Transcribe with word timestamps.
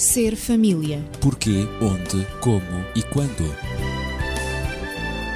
Ser 0.00 0.34
família. 0.34 1.04
Porquê, 1.20 1.68
onde, 1.78 2.26
como 2.40 2.86
e 2.96 3.02
quando. 3.02 3.54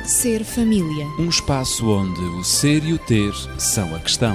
Ser 0.07 0.43
família. 0.43 1.05
Um 1.19 1.29
espaço 1.29 1.87
onde 1.91 2.23
o 2.23 2.43
ser 2.43 2.83
e 2.83 2.95
o 2.95 2.99
ter 2.99 3.31
são 3.59 3.95
a 3.95 4.01
questão. 4.01 4.35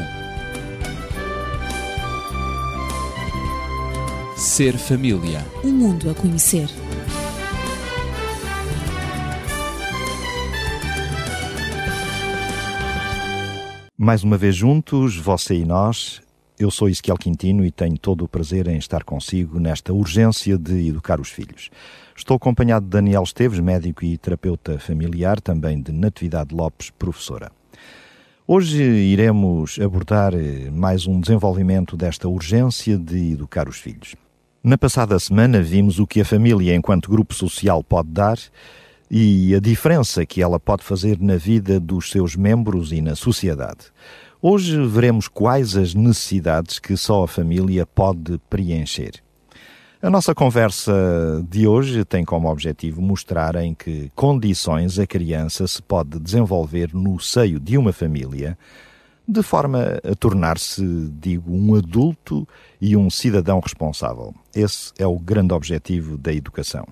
Ser 4.38 4.78
família. 4.78 5.44
Um 5.64 5.72
mundo 5.72 6.12
a 6.12 6.14
conhecer. 6.14 6.70
Mais 13.98 14.24
uma 14.24 14.38
vez 14.38 14.56
juntos, 14.56 15.18
você 15.18 15.56
e 15.56 15.66
nós. 15.66 16.22
Eu 16.60 16.70
sou 16.70 16.90
Ezequiel 16.90 17.16
Quintino 17.16 17.64
e 17.64 17.72
tenho 17.72 17.98
todo 17.98 18.26
o 18.26 18.28
prazer 18.28 18.68
em 18.68 18.76
estar 18.76 19.06
consigo 19.06 19.62
nesta 19.62 19.94
urgência 19.94 20.58
de 20.58 20.90
educar 20.90 21.18
os 21.18 21.30
filhos. 21.30 21.70
Estou 22.14 22.36
acompanhado 22.36 22.84
de 22.84 22.92
Daniel 22.92 23.24
Esteves, 23.24 23.62
médico 23.62 24.04
e 24.04 24.18
terapeuta 24.18 24.78
familiar, 24.78 25.40
também 25.40 25.82
de 25.82 25.94
Natividade 25.94 26.54
Lopes, 26.54 26.90
professora. 26.90 27.50
Hoje 28.46 28.84
iremos 28.84 29.80
abordar 29.80 30.34
eh, 30.34 30.70
mais 30.70 31.08
um 31.08 31.22
desenvolvimento 31.22 31.96
desta 31.96 32.28
urgência 32.28 32.98
de 32.98 33.32
educar 33.32 33.70
os 33.70 33.78
filhos. 33.78 34.16
Na 34.62 34.78
passada 34.78 35.18
semana 35.18 35.62
vimos 35.62 35.98
o 35.98 36.06
que 36.06 36.20
a 36.20 36.26
família, 36.26 36.76
enquanto 36.76 37.10
grupo 37.10 37.34
social, 37.34 37.82
pode 37.82 38.10
dar 38.10 38.38
e 39.10 39.56
a 39.56 39.62
diferença 39.62 40.26
que 40.26 40.42
ela 40.42 40.60
pode 40.60 40.84
fazer 40.84 41.22
na 41.22 41.38
vida 41.38 41.80
dos 41.80 42.12
seus 42.12 42.36
membros 42.36 42.92
e 42.92 43.02
na 43.02 43.16
sociedade. 43.16 43.94
Hoje 44.42 44.82
veremos 44.88 45.28
quais 45.28 45.76
as 45.76 45.94
necessidades 45.94 46.80
que 46.80 46.96
só 46.96 47.24
a 47.24 47.28
família 47.28 47.86
pode 47.86 48.40
preencher. 48.50 49.22
A 50.02 50.10
nossa 50.10 50.34
conversa 50.34 50.94
de 51.50 51.68
hoje 51.68 52.06
tem 52.06 52.24
como 52.24 52.50
objetivo 52.50 53.02
mostrar 53.02 53.58
em 53.58 53.74
que 53.74 54.10
condições 54.16 54.98
a 54.98 55.06
criança 55.06 55.68
se 55.68 55.82
pode 55.82 56.18
desenvolver 56.22 56.94
no 56.94 57.20
seio 57.20 57.60
de 57.60 57.78
uma 57.78 57.92
família, 57.92 58.58
de 59.28 59.44
forma 59.44 60.00
a 60.10 60.16
tornar-se, 60.16 60.86
digo, 61.20 61.54
um 61.54 61.76
adulto 61.76 62.48
e 62.80 62.96
um 62.96 63.10
cidadão 63.10 63.60
responsável. 63.60 64.34
Esse 64.56 64.94
é 64.98 65.06
o 65.06 65.20
grande 65.20 65.54
objetivo 65.54 66.18
da 66.18 66.32
educação. 66.32 66.88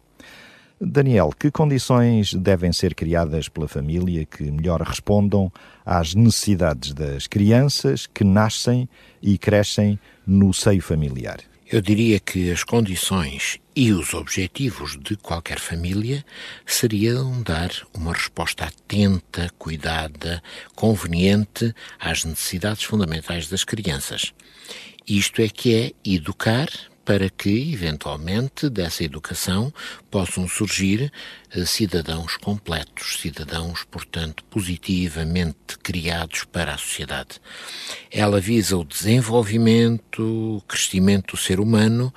Daniel, 0.79 1.31
que 1.37 1.49
condições 1.49 2.35
devem 2.35 2.71
ser 2.71 2.93
criadas 2.93 3.49
pela 3.49 3.67
família 3.67 4.25
que 4.25 4.43
melhor 4.51 4.81
respondam 4.81 5.51
às 5.83 6.13
necessidades 6.13 6.93
das 6.93 7.25
crianças 7.25 8.05
que 8.05 8.23
nascem 8.23 8.87
e 9.21 9.39
crescem 9.39 9.99
no 10.25 10.53
seio 10.53 10.81
familiar? 10.81 11.39
Eu 11.69 11.81
diria 11.81 12.19
que 12.19 12.51
as 12.51 12.63
condições 12.63 13.59
e 13.75 13.91
os 13.91 14.13
objetivos 14.13 14.97
de 15.01 15.17
qualquer 15.17 15.59
família 15.59 16.23
seriam 16.65 17.41
dar 17.41 17.71
uma 17.93 18.13
resposta 18.13 18.65
atenta, 18.65 19.51
cuidada, 19.57 20.41
conveniente 20.75 21.73
às 21.99 22.23
necessidades 22.23 22.83
fundamentais 22.83 23.49
das 23.49 23.63
crianças. 23.63 24.31
Isto 25.05 25.41
é 25.41 25.49
que 25.49 25.75
é 25.75 25.91
educar 26.09 26.69
para 27.07 27.29
que, 27.29 27.71
eventualmente, 27.71 28.69
dessa 28.69 29.01
educação 29.01 29.73
possam 30.11 30.45
surgir 30.45 31.09
eh, 31.49 31.63
cidadãos 31.65 32.35
completos, 32.35 33.21
cidadãos, 33.21 33.85
portanto, 33.89 34.43
positivamente 34.43 35.79
criados 35.81 36.43
para 36.43 36.73
a 36.73 36.77
sociedade. 36.77 37.39
Ela 38.11 38.41
visa 38.41 38.75
o 38.75 38.83
desenvolvimento, 38.83 40.57
o 40.57 40.61
crescimento 40.67 41.37
do 41.37 41.41
ser 41.41 41.61
humano, 41.61 42.13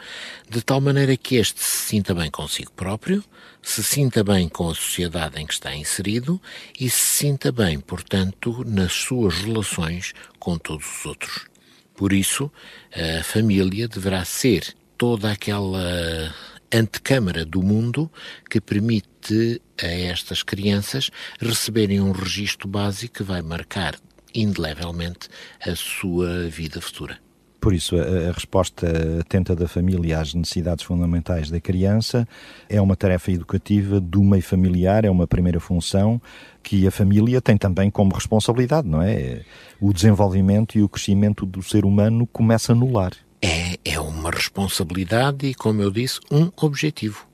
de 0.49 0.61
tal 0.61 0.81
maneira 0.81 1.17
que 1.17 1.37
este 1.37 1.61
se 1.61 1.87
sinta 1.87 2.13
bem 2.13 2.29
consigo 2.29 2.73
próprio, 2.73 3.23
se 3.63 3.85
sinta 3.85 4.25
bem 4.25 4.49
com 4.49 4.69
a 4.69 4.75
sociedade 4.75 5.41
em 5.41 5.47
que 5.47 5.55
está 5.55 5.73
inserido 5.73 6.43
e 6.81 6.91
se 6.91 7.19
sinta 7.19 7.53
bem, 7.53 7.79
portanto, 7.79 8.65
nas 8.67 8.93
suas 8.93 9.39
relações 9.39 10.15
com 10.41 10.59
todos 10.59 10.85
os 10.85 11.07
outros. 11.07 11.49
Por 11.95 12.13
isso, 12.13 12.51
a 12.93 13.23
família 13.23 13.87
deverá 13.87 14.25
ser 14.25 14.80
toda 15.01 15.33
aquela 15.33 16.31
antecâmara 16.71 17.43
do 17.43 17.63
mundo 17.63 18.11
que 18.51 18.61
permite 18.61 19.59
a 19.83 19.87
estas 19.87 20.43
crianças 20.43 21.11
receberem 21.41 22.03
um 22.03 22.13
registro 22.13 22.69
básico 22.69 23.15
que 23.15 23.23
vai 23.23 23.41
marcar 23.41 23.95
indelevelmente 24.35 25.31
a 25.67 25.75
sua 25.75 26.47
vida 26.51 26.83
futura. 26.83 27.17
Por 27.59 27.73
isso, 27.73 27.97
a, 27.97 28.29
a, 28.29 28.33
resposta 28.33 28.87
atenta 29.21 29.57
da 29.57 29.67
família 29.67 30.21
às 30.21 30.35
necessidades 30.35 30.85
fundamentais 30.85 31.51
da 31.51 31.61
criança 31.61 32.29
é 32.69 32.79
uma 32.79 32.95
tarefa 32.95 33.33
educativa 33.33 33.99
do 33.99 34.23
meio 34.23 34.43
familiar, 34.43 35.07
é 35.07 35.11
uma 35.11 35.27
primeira 35.27 35.61
função 35.61 36.21
que 36.63 36.87
a 36.87 36.91
família 36.91 37.41
tem 37.41 37.57
também 37.57 37.91
como 37.91 38.15
responsabilidade, 38.15 38.87
não 38.87 39.01
é? 39.01 39.47
O 39.81 39.95
desenvolvimento 39.95 40.77
e 40.77 40.83
o 40.83 40.89
crescimento 40.91 41.47
do 41.47 41.63
ser 41.63 41.87
humano 41.87 42.27
começa 42.27 42.75
no 42.75 42.93
lar 42.93 43.13
é, 43.43 43.79
é 43.85 44.01
uma 44.01 44.31
responsabilidade 44.31 45.47
e, 45.47 45.55
como 45.55 45.83
eu 45.83 45.91
disse, 45.91 46.21
um 46.31 46.51
objetivo. 46.57 47.27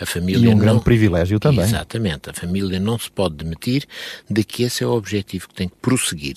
A 0.00 0.06
família 0.06 0.46
e 0.46 0.48
um 0.48 0.52
não... 0.52 0.58
grande 0.58 0.82
privilégio 0.82 1.38
também. 1.38 1.64
Exatamente. 1.64 2.30
A 2.30 2.32
família 2.32 2.80
não 2.80 2.98
se 2.98 3.10
pode 3.10 3.36
demitir 3.36 3.86
de 4.28 4.42
que 4.42 4.62
esse 4.62 4.82
é 4.82 4.86
o 4.86 4.92
objetivo 4.92 5.48
que 5.48 5.54
tem 5.54 5.68
que 5.68 5.76
prosseguir. 5.76 6.36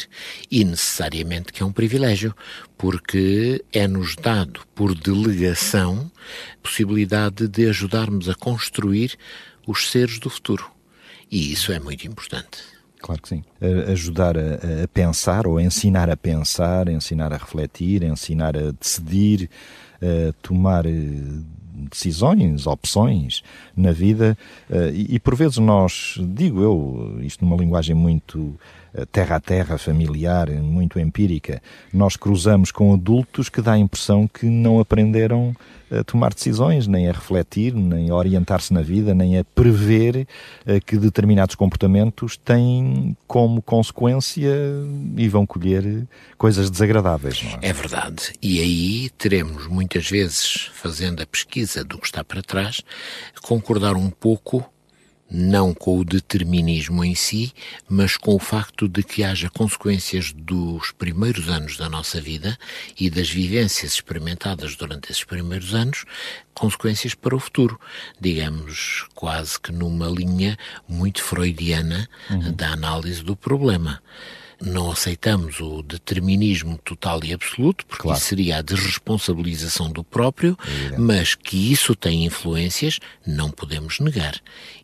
E 0.51 0.63
necessariamente 0.63 1.53
que 1.53 1.63
é 1.63 1.65
um 1.65 1.71
privilégio, 1.71 2.35
porque 2.77 3.63
é-nos 3.71 4.15
dado 4.15 4.61
por 4.75 4.93
delegação 4.93 6.11
possibilidade 6.61 7.47
de 7.47 7.67
ajudarmos 7.67 8.27
a 8.29 8.35
construir 8.35 9.17
os 9.65 9.89
seres 9.89 10.19
do 10.19 10.29
futuro. 10.29 10.69
E 11.31 11.51
isso 11.51 11.71
é 11.71 11.79
muito 11.79 12.05
importante. 12.05 12.74
Claro 13.05 13.21
que 13.21 13.29
sim. 13.29 13.43
Ajudar 13.91 14.35
a, 14.35 14.83
a, 14.83 14.88
pensar 14.88 15.45
ou 15.45 15.59
ensinar 15.59 16.09
a 16.09 16.17
pensar, 16.17 16.89
ensinar 16.89 17.31
a 17.31 17.38
refletir, 17.38 18.01
ensinar 18.01 18.57
a 18.57 18.71
decidir, 18.71 19.47
a 20.01 20.33
tomar 20.41 20.88
eh, 20.88 20.91
decisões, 21.88 22.66
opções 22.66 23.43
na 23.77 23.91
vida. 23.91 24.35
Eh, 24.67 24.91
e, 24.95 25.16
e 25.17 25.19
por 25.19 25.35
vezes 25.35 25.59
nós, 25.59 26.16
digo 26.19 26.63
eu, 26.63 27.19
isto 27.21 27.45
numa 27.45 27.55
linguagem 27.55 27.93
muito 27.93 28.57
terra 29.11 29.35
a 29.38 29.39
terra, 29.39 29.78
familiar, 29.78 30.50
muito 30.50 31.00
empírica, 31.00 31.61
nós 31.91 32.16
cruzamos 32.16 32.72
com 32.72 32.94
adultos 32.94 33.50
que 33.50 33.61
dá 33.61 33.73
a 33.73 33.79
impressão 33.79 34.28
que 34.28 34.45
não 34.45 34.79
aprenderam 34.79 35.56
a 35.91 36.03
tomar 36.03 36.33
decisões, 36.33 36.88
nem 36.88 37.07
a 37.07 37.11
refletir, 37.11 37.73
nem 37.73 38.09
a 38.09 38.16
orientar-se 38.16 38.73
na 38.73 38.81
vida, 38.81 39.13
nem 39.13 39.38
a 39.38 39.44
prever 39.44 40.28
eh, 40.66 40.79
que 40.79 40.97
determinados 40.97 41.55
comportamentos 41.55 42.38
têm 42.38 43.16
como 43.28 43.61
consequência 43.61 44.51
e 45.16 45.28
vão 45.28 45.45
colher 45.45 46.07
coisas 46.38 46.72
desagradáveis. 46.72 47.44
É? 47.61 47.69
é 47.69 47.73
verdade. 47.73 48.34
E 48.41 48.59
aí 48.59 49.09
teremos 49.11 49.67
muitas 49.67 50.09
vezes, 50.09 50.72
fazendo 50.73 51.22
a 51.22 51.25
pesquisa 51.25 51.84
do 51.84 52.00
que 52.00 52.07
está 52.07 52.23
para 52.23 52.41
trás, 52.41 52.81
concordar 53.41 53.95
um 53.95 54.09
pouco 54.09 54.66
não 55.29 55.73
com 55.73 55.97
o 55.99 56.05
determinismo 56.05 57.03
em 57.03 57.15
si, 57.15 57.53
mas 57.89 58.15
com 58.15 58.35
o 58.35 58.39
facto 58.39 58.87
de 58.87 59.03
que 59.03 59.23
haja 59.23 59.49
consequências 59.49 60.31
dos 60.31 60.91
primeiros 60.91 61.49
anos 61.49 61.77
da 61.77 61.89
nossa 61.89 62.21
vida 62.21 62.57
e 62.99 63.09
das 63.09 63.29
vivências 63.29 63.93
experimentadas 63.93 64.75
durante 64.75 65.11
esses 65.11 65.23
primeiros 65.23 65.73
anos, 65.73 66.05
consequências 66.53 67.13
para 67.13 67.35
o 67.35 67.39
futuro. 67.39 67.79
Digamos, 68.19 69.05
quase 69.15 69.59
que 69.59 69.71
numa 69.71 70.07
linha 70.07 70.57
muito 70.87 71.21
freudiana 71.21 72.07
uhum. 72.29 72.53
da 72.53 72.71
análise 72.71 73.23
do 73.23 73.35
problema 73.35 74.01
não 74.61 74.91
aceitamos 74.91 75.59
o 75.59 75.81
determinismo 75.81 76.77
total 76.83 77.23
e 77.23 77.33
absoluto, 77.33 77.85
porque 77.85 78.03
claro. 78.03 78.17
isso 78.17 78.27
seria 78.27 78.57
a 78.57 78.61
desresponsabilização 78.61 79.91
do 79.91 80.03
próprio, 80.03 80.57
é 80.91 80.97
mas 80.97 81.35
que 81.35 81.72
isso 81.72 81.96
tem 81.96 82.25
influências, 82.25 82.99
não 83.25 83.49
podemos 83.49 83.99
negar. 83.99 84.35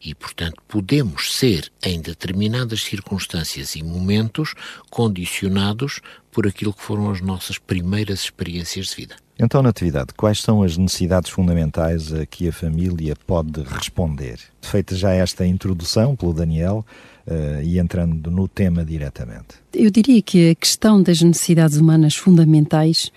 E, 0.03 0.13
portanto, 0.13 0.61
podemos 0.67 1.35
ser, 1.35 1.71
em 1.83 2.01
determinadas 2.01 2.83
circunstâncias 2.83 3.75
e 3.75 3.83
momentos, 3.83 4.53
condicionados 4.89 6.01
por 6.31 6.47
aquilo 6.47 6.73
que 6.73 6.81
foram 6.81 7.11
as 7.11 7.21
nossas 7.21 7.57
primeiras 7.57 8.21
experiências 8.21 8.87
de 8.87 8.95
vida. 8.95 9.15
Então, 9.43 9.63
Natividade, 9.63 10.13
quais 10.15 10.39
são 10.39 10.61
as 10.61 10.77
necessidades 10.77 11.31
fundamentais 11.31 12.13
a 12.13 12.25
que 12.27 12.47
a 12.47 12.53
família 12.53 13.15
pode 13.25 13.63
responder? 13.63 14.37
Feita 14.61 14.95
já 14.95 15.11
esta 15.13 15.45
introdução 15.45 16.15
pelo 16.15 16.31
Daniel, 16.33 16.85
uh, 17.31 17.63
e 17.63 17.79
entrando 17.79 18.29
no 18.29 18.47
tema 18.47 18.83
diretamente? 18.83 19.55
Eu 19.73 19.89
diria 19.89 20.21
que 20.21 20.49
a 20.51 20.55
questão 20.55 21.01
das 21.01 21.21
necessidades 21.21 21.77
humanas 21.77 22.15
fundamentais 22.15 23.11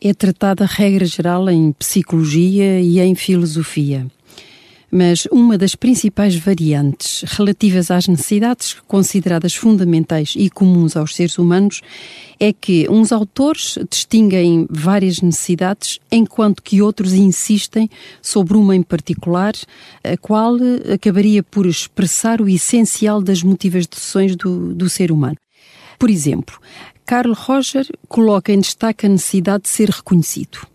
é 0.00 0.12
tratada, 0.12 0.66
regra 0.66 1.04
geral, 1.04 1.48
em 1.48 1.72
psicologia 1.72 2.80
e 2.80 2.98
em 2.98 3.14
filosofia. 3.14 4.06
Mas 4.90 5.26
uma 5.30 5.56
das 5.56 5.76
principais 5.76 6.34
variantes 6.34 7.22
relativas 7.22 7.90
às 7.90 8.08
necessidades 8.08 8.76
consideradas 8.88 9.54
fundamentais 9.54 10.34
e 10.36 10.50
comuns 10.50 10.96
aos 10.96 11.14
seres 11.14 11.38
humanos 11.38 11.80
é 12.40 12.52
que 12.52 12.88
uns 12.90 13.12
autores 13.12 13.78
distinguem 13.88 14.66
várias 14.68 15.20
necessidades, 15.20 16.00
enquanto 16.10 16.62
que 16.62 16.82
outros 16.82 17.12
insistem 17.12 17.88
sobre 18.20 18.56
uma 18.56 18.74
em 18.74 18.82
particular, 18.82 19.52
a 20.02 20.16
qual 20.16 20.56
acabaria 20.92 21.42
por 21.42 21.66
expressar 21.66 22.40
o 22.40 22.48
essencial 22.48 23.22
das 23.22 23.42
motivações 23.42 24.34
do, 24.34 24.74
do 24.74 24.88
ser 24.88 25.12
humano. 25.12 25.36
Por 25.98 26.10
exemplo, 26.10 26.58
Carl 27.04 27.32
Roger 27.34 27.86
coloca 28.08 28.52
em 28.52 28.58
destaque 28.58 29.06
a 29.06 29.08
necessidade 29.08 29.64
de 29.64 29.68
ser 29.68 29.90
reconhecido. 29.90 30.66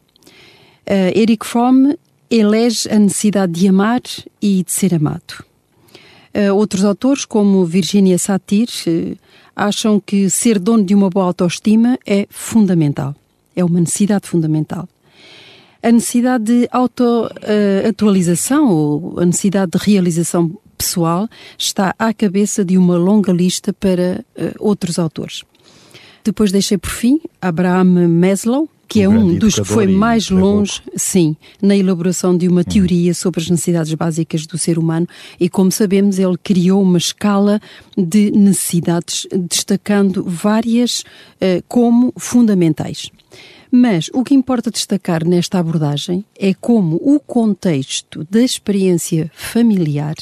Uh, 0.88 1.18
Eric 1.18 1.46
Fromm 1.46 1.96
elege 2.30 2.90
a 2.90 3.00
necessidade 3.00 3.54
de 3.54 3.68
amar 3.68 4.02
e 4.42 4.64
de 4.64 4.72
ser 4.72 4.94
amado. 4.94 5.44
Uh, 6.34 6.54
outros 6.54 6.84
autores, 6.84 7.24
como 7.24 7.66
Virginia 7.66 8.18
Satir, 8.18 8.68
uh, 8.88 9.16
acham 9.56 10.00
que 10.00 10.30
ser 10.30 10.60
dono 10.60 10.84
de 10.84 10.94
uma 10.94 11.10
boa 11.10 11.28
autoestima 11.28 11.98
é 12.06 12.28
fundamental. 12.30 13.16
É 13.56 13.64
uma 13.64 13.80
necessidade 13.80 14.28
fundamental. 14.28 14.90
A 15.82 15.92
necessidade 15.92 16.44
de 16.44 16.68
auto-atualização 16.72 18.70
ou 18.70 19.20
a 19.20 19.26
necessidade 19.26 19.72
de 19.72 19.78
realização 19.78 20.58
pessoal 20.78 21.30
está 21.58 21.96
à 21.98 22.14
cabeça 22.14 22.66
de 22.66 22.78
uma 22.78 22.98
longa 22.98 23.32
lista 23.32 23.72
para 23.72 24.26
uh, 24.36 24.52
outros 24.60 25.00
autores. 25.00 25.44
Depois 26.24 26.52
deixei 26.52 26.78
por 26.78 26.90
fim 26.90 27.22
Abraham 27.42 28.10
Maslow, 28.10 28.68
que 28.88 29.02
é 29.02 29.10
um 29.10 29.38
dos 29.38 29.56
que 29.56 29.64
foi 29.64 29.88
mais 29.88 30.30
longe, 30.30 30.82
sim, 30.96 31.36
na 31.62 31.76
elaboração 31.76 32.38
de 32.38 32.48
uma 32.48 32.64
teoria 32.64 33.14
sobre 33.14 33.42
as 33.42 33.50
necessidades 33.50 33.94
básicas 33.94 34.46
do 34.46 34.58
ser 34.58 34.78
humano. 34.78 35.08
E, 35.40 35.50
como 35.50 35.72
sabemos, 35.72 36.20
ele 36.20 36.38
criou 36.42 36.82
uma 36.82 36.98
escala 36.98 37.60
de 37.98 38.32
necessidades, 38.32 39.28
destacando 39.50 40.24
várias 40.24 41.00
uh, 41.02 41.64
como 41.68 42.14
fundamentais. 42.18 43.12
Mas 43.72 44.10
o 44.14 44.24
que 44.24 44.34
importa 44.34 44.72
destacar 44.72 45.26
nesta 45.26 45.60
abordagem 45.60 46.24
é 46.40 46.54
como 46.54 46.96
o 46.98 47.20
contexto 47.20 48.26
da 48.30 48.42
experiência 48.42 49.30
familiar 49.34 50.16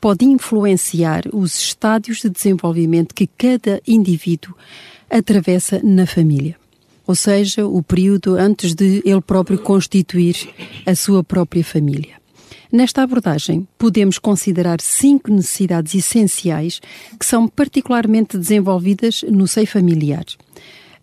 pode 0.00 0.24
influenciar 0.24 1.22
os 1.32 1.56
estádios 1.56 2.18
de 2.18 2.30
desenvolvimento 2.30 3.14
que 3.14 3.28
cada 3.28 3.80
indivíduo 3.86 4.56
atravessa 5.08 5.80
na 5.84 6.04
família 6.04 6.56
ou 7.06 7.14
seja, 7.14 7.66
o 7.66 7.82
período 7.82 8.36
antes 8.36 8.74
de 8.74 9.02
ele 9.04 9.20
próprio 9.20 9.58
constituir 9.58 10.36
a 10.84 10.94
sua 10.94 11.22
própria 11.22 11.62
família. 11.62 12.16
Nesta 12.72 13.02
abordagem, 13.02 13.66
podemos 13.78 14.18
considerar 14.18 14.80
cinco 14.80 15.30
necessidades 15.30 15.94
essenciais 15.94 16.80
que 17.18 17.24
são 17.24 17.46
particularmente 17.46 18.36
desenvolvidas 18.36 19.22
no 19.22 19.46
seio 19.46 19.66
familiar. 19.66 20.24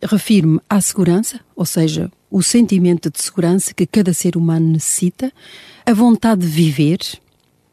Refiro-me 0.02 0.60
à 0.70 0.82
segurança, 0.82 1.40
ou 1.56 1.66
seja, 1.66 2.12
o 2.30 2.44
sentimento 2.44 3.10
de 3.10 3.22
segurança 3.22 3.74
que 3.74 3.86
cada 3.86 4.14
ser 4.14 4.36
humano 4.36 4.74
necessita, 4.74 5.32
a 5.86 5.94
vontade 5.94 6.42
de 6.42 6.48
viver, 6.48 7.00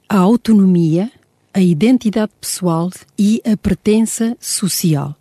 a 0.09 0.19
autonomia, 0.19 1.11
a 1.53 1.61
identidade 1.61 2.33
pessoal 2.41 2.91
e 3.19 3.43
a 3.45 3.57
pertença 3.57 4.37
social. 4.41 5.17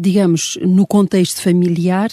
Digamos, 0.00 0.58
no 0.62 0.86
contexto 0.86 1.42
familiar, 1.42 2.10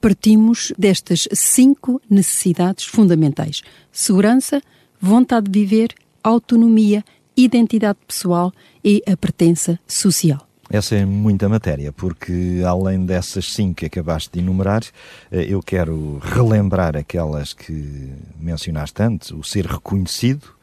partimos 0.00 0.72
destas 0.78 1.28
cinco 1.32 2.00
necessidades 2.10 2.84
fundamentais: 2.84 3.62
segurança, 3.92 4.60
vontade 5.00 5.50
de 5.50 5.60
viver, 5.60 5.94
autonomia, 6.22 7.04
identidade 7.36 7.98
pessoal 8.06 8.52
e 8.84 9.02
a 9.06 9.16
pertença 9.16 9.78
social. 9.86 10.46
Essa 10.68 10.96
é 10.96 11.04
muita 11.04 11.48
matéria, 11.48 11.92
porque 11.92 12.60
além 12.66 13.06
dessas 13.06 13.52
cinco 13.52 13.76
que 13.76 13.86
acabaste 13.86 14.30
de 14.32 14.40
enumerar, 14.40 14.82
eh, 15.30 15.46
eu 15.48 15.62
quero 15.62 16.18
relembrar 16.18 16.96
aquelas 16.96 17.52
que 17.52 18.12
mencionaste 18.36 19.00
antes: 19.00 19.30
o 19.30 19.44
ser 19.44 19.64
reconhecido, 19.64 20.55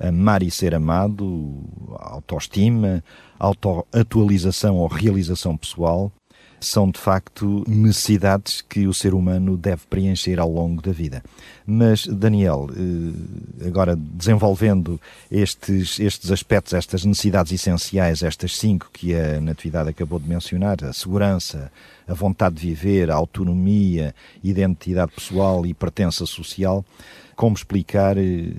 amar 0.00 0.42
e 0.42 0.50
ser 0.50 0.74
amado, 0.74 1.62
autoestima, 1.96 3.02
autoatualização 3.38 4.76
ou 4.76 4.86
realização 4.86 5.56
pessoal, 5.56 6.12
são 6.60 6.90
de 6.90 6.98
facto 6.98 7.64
necessidades 7.68 8.60
que 8.60 8.86
o 8.86 8.94
ser 8.94 9.14
humano 9.14 9.56
deve 9.56 9.82
preencher 9.88 10.40
ao 10.40 10.50
longo 10.50 10.82
da 10.82 10.92
vida. 10.92 11.22
Mas, 11.66 12.06
Daniel, 12.06 12.68
eh, 12.72 13.66
agora 13.66 13.94
desenvolvendo 13.96 15.00
estes, 15.30 16.00
estes 16.00 16.30
aspectos, 16.30 16.72
estas 16.72 17.04
necessidades 17.04 17.52
essenciais, 17.52 18.22
estas 18.22 18.56
cinco 18.56 18.88
que 18.92 19.14
a 19.14 19.40
Natividade 19.40 19.90
acabou 19.90 20.18
de 20.18 20.28
mencionar, 20.28 20.82
a 20.84 20.92
segurança, 20.92 21.70
a 22.08 22.14
vontade 22.14 22.56
de 22.56 22.68
viver, 22.68 23.10
a 23.10 23.14
autonomia, 23.14 24.14
identidade 24.42 25.12
pessoal 25.12 25.66
e 25.66 25.74
pertença 25.74 26.24
social, 26.24 26.84
como 27.36 27.54
explicar 27.54 28.18
eh, 28.18 28.52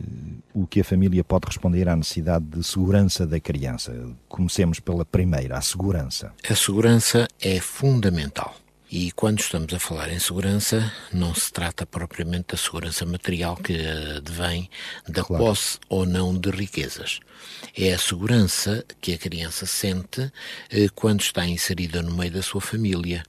o 0.54 0.66
que 0.66 0.80
a 0.80 0.84
família 0.84 1.24
pode 1.24 1.48
responder 1.48 1.90
à 1.90 1.96
necessidade 1.96 2.46
de 2.46 2.64
segurança 2.64 3.28
da 3.28 3.40
criança? 3.40 3.94
Comecemos 4.30 4.80
pela 4.80 5.04
primeira, 5.04 5.58
a 5.58 5.62
segurança. 5.62 6.32
A 6.50 6.56
segurança 6.56 7.28
é 7.42 7.60
fundamental. 7.60 8.56
E 8.92 9.12
quando 9.12 9.40
estamos 9.40 9.72
a 9.72 9.78
falar 9.78 10.10
em 10.12 10.18
segurança, 10.18 10.92
não 11.14 11.36
se 11.36 11.54
trata 11.54 11.86
propriamente 11.86 12.48
da 12.50 12.58
segurança 12.58 13.06
material 13.06 13.56
que 13.56 13.76
advém 14.18 14.68
da 15.08 15.24
claro. 15.24 15.44
posse 15.44 15.78
ou 15.88 16.08
não 16.08 16.36
de 16.36 16.50
riquezas. 16.50 17.20
É 17.78 17.94
a 17.94 18.00
segurança 18.00 18.84
que 19.00 19.14
a 19.14 19.18
criança 19.18 19.68
sente 19.68 20.32
eh, 20.72 20.88
quando 20.96 21.22
está 21.22 21.46
inserida 21.46 22.02
no 22.02 22.16
meio 22.16 22.32
da 22.32 22.42
sua 22.42 22.62
família. 22.62 23.24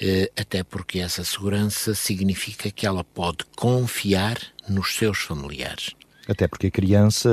Eh, 0.00 0.32
até 0.36 0.64
porque 0.64 0.98
essa 0.98 1.22
segurança 1.22 1.94
significa 1.94 2.68
que 2.72 2.84
ela 2.84 3.04
pode 3.04 3.44
confiar 3.56 4.36
nos 4.68 4.96
seus 4.96 5.18
familiares. 5.18 5.90
Até 6.26 6.48
porque 6.48 6.66
a 6.66 6.72
criança 6.72 7.30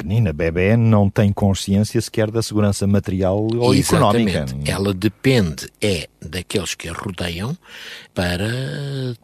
pequenina, 0.00 0.32
bebê, 0.32 0.76
não 0.76 1.10
tem 1.10 1.32
consciência 1.32 2.00
sequer 2.00 2.30
da 2.30 2.42
segurança 2.42 2.86
material 2.86 3.46
ou 3.56 3.74
Exatamente. 3.74 4.36
económica. 4.36 4.70
Ela 4.70 4.94
depende, 4.94 5.68
é 5.80 6.08
daqueles 6.20 6.74
que 6.74 6.88
a 6.88 6.92
rodeiam 6.92 7.56
para 8.14 8.48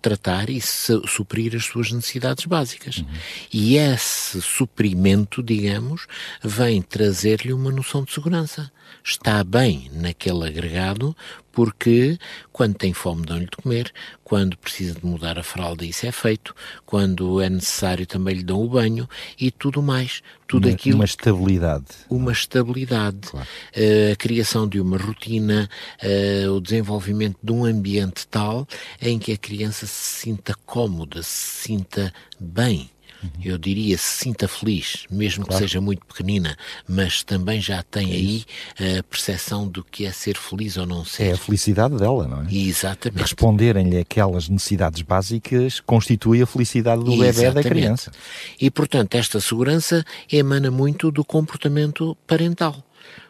tratar 0.00 0.48
e 0.50 0.60
suprir 0.60 1.54
as 1.54 1.64
suas 1.64 1.90
necessidades 1.90 2.44
básicas. 2.44 2.98
Uhum. 2.98 3.06
E 3.52 3.76
esse 3.76 4.40
suprimento, 4.40 5.42
digamos, 5.42 6.06
vem 6.42 6.82
trazer-lhe 6.82 7.52
uma 7.52 7.70
noção 7.70 8.04
de 8.04 8.12
segurança. 8.12 8.70
Está 9.02 9.42
bem 9.42 9.90
naquele 9.92 10.46
agregado 10.46 11.16
porque 11.56 12.18
quando 12.52 12.74
tem 12.74 12.92
fome 12.92 13.24
dão-lhe 13.24 13.46
de 13.46 13.56
comer, 13.56 13.90
quando 14.22 14.58
precisa 14.58 14.92
de 14.92 15.06
mudar 15.06 15.38
a 15.38 15.42
fralda 15.42 15.86
isso 15.86 16.06
é 16.06 16.12
feito, 16.12 16.54
quando 16.84 17.40
é 17.40 17.48
necessário 17.48 18.06
também 18.06 18.34
lhe 18.34 18.42
dão 18.42 18.62
o 18.62 18.68
banho 18.68 19.08
e 19.40 19.50
tudo 19.50 19.80
mais. 19.80 20.22
Tudo 20.46 20.68
uma, 20.68 20.74
aquilo. 20.74 20.96
Uma 20.96 21.06
estabilidade. 21.06 21.86
Uma 22.10 22.32
estabilidade. 22.32 23.28
Claro. 23.30 23.48
Uh, 23.74 24.12
a 24.12 24.16
criação 24.16 24.68
de 24.68 24.78
uma 24.78 24.98
rotina, 24.98 25.66
uh, 26.02 26.52
o 26.52 26.60
desenvolvimento 26.60 27.38
de 27.42 27.52
um 27.52 27.64
ambiente 27.64 28.28
tal 28.28 28.68
em 29.00 29.18
que 29.18 29.32
a 29.32 29.38
criança 29.38 29.86
se 29.86 30.20
sinta 30.20 30.54
cómoda, 30.66 31.22
se 31.22 31.68
sinta 31.68 32.12
bem 32.38 32.90
eu 33.44 33.58
diria, 33.58 33.96
se 33.96 34.24
sinta 34.24 34.48
feliz, 34.48 35.04
mesmo 35.10 35.44
claro. 35.44 35.62
que 35.62 35.68
seja 35.68 35.80
muito 35.80 36.04
pequenina, 36.04 36.56
mas 36.88 37.22
também 37.22 37.60
já 37.60 37.82
tem 37.82 38.12
é 38.12 38.14
aí 38.14 38.44
a 38.98 39.02
percepção 39.02 39.66
do 39.68 39.82
que 39.84 40.06
é 40.06 40.12
ser 40.12 40.36
feliz 40.36 40.76
ou 40.76 40.86
não 40.86 41.04
ser. 41.04 41.24
É 41.24 41.32
a 41.32 41.36
felicidade 41.36 41.96
dela, 41.96 42.26
não 42.26 42.42
é? 42.42 42.54
Exatamente. 42.54 43.22
Responderem-lhe 43.22 43.98
aquelas 43.98 44.48
necessidades 44.48 45.02
básicas 45.02 45.80
constitui 45.80 46.42
a 46.42 46.46
felicidade 46.46 47.04
do 47.04 47.16
bebê 47.16 47.50
da 47.50 47.62
criança. 47.62 48.10
E, 48.60 48.70
portanto, 48.70 49.14
esta 49.14 49.40
segurança 49.40 50.04
emana 50.30 50.70
muito 50.70 51.10
do 51.10 51.24
comportamento 51.24 52.16
parental. 52.26 52.82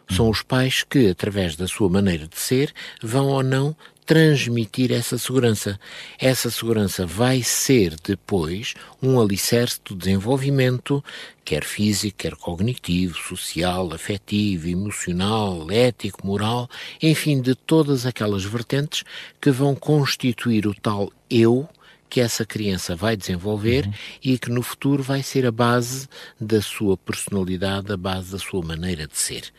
São 0.09 0.29
os 0.29 0.41
pais 0.41 0.83
que, 0.83 1.09
através 1.09 1.55
da 1.55 1.67
sua 1.67 1.89
maneira 1.89 2.27
de 2.27 2.39
ser, 2.39 2.73
vão 3.03 3.27
ou 3.27 3.43
não 3.43 3.75
transmitir 4.07 4.93
essa 4.93 5.17
segurança. 5.17 5.77
Essa 6.17 6.49
segurança 6.49 7.05
vai 7.05 7.43
ser 7.43 7.93
depois 8.01 8.73
um 9.03 9.19
alicerce 9.19 9.81
do 9.83 9.93
desenvolvimento, 9.93 11.03
quer 11.43 11.65
físico, 11.65 12.17
quer 12.17 12.35
cognitivo, 12.35 13.15
social, 13.17 13.93
afetivo, 13.93 14.69
emocional, 14.69 15.69
ético, 15.69 16.25
moral, 16.25 16.69
enfim, 17.01 17.41
de 17.41 17.53
todas 17.53 18.05
aquelas 18.05 18.45
vertentes 18.45 19.03
que 19.41 19.51
vão 19.51 19.75
constituir 19.75 20.65
o 20.65 20.73
tal 20.73 21.11
eu 21.29 21.67
que 22.09 22.21
essa 22.21 22.45
criança 22.45 22.95
vai 22.95 23.17
desenvolver 23.17 23.85
uhum. 23.85 23.93
e 24.23 24.39
que 24.39 24.49
no 24.49 24.63
futuro 24.63 25.03
vai 25.03 25.21
ser 25.21 25.45
a 25.45 25.51
base 25.51 26.07
da 26.39 26.61
sua 26.61 26.95
personalidade, 26.95 27.91
a 27.91 27.97
base 27.97 28.31
da 28.31 28.39
sua 28.39 28.63
maneira 28.63 29.05
de 29.05 29.17
ser. 29.17 29.51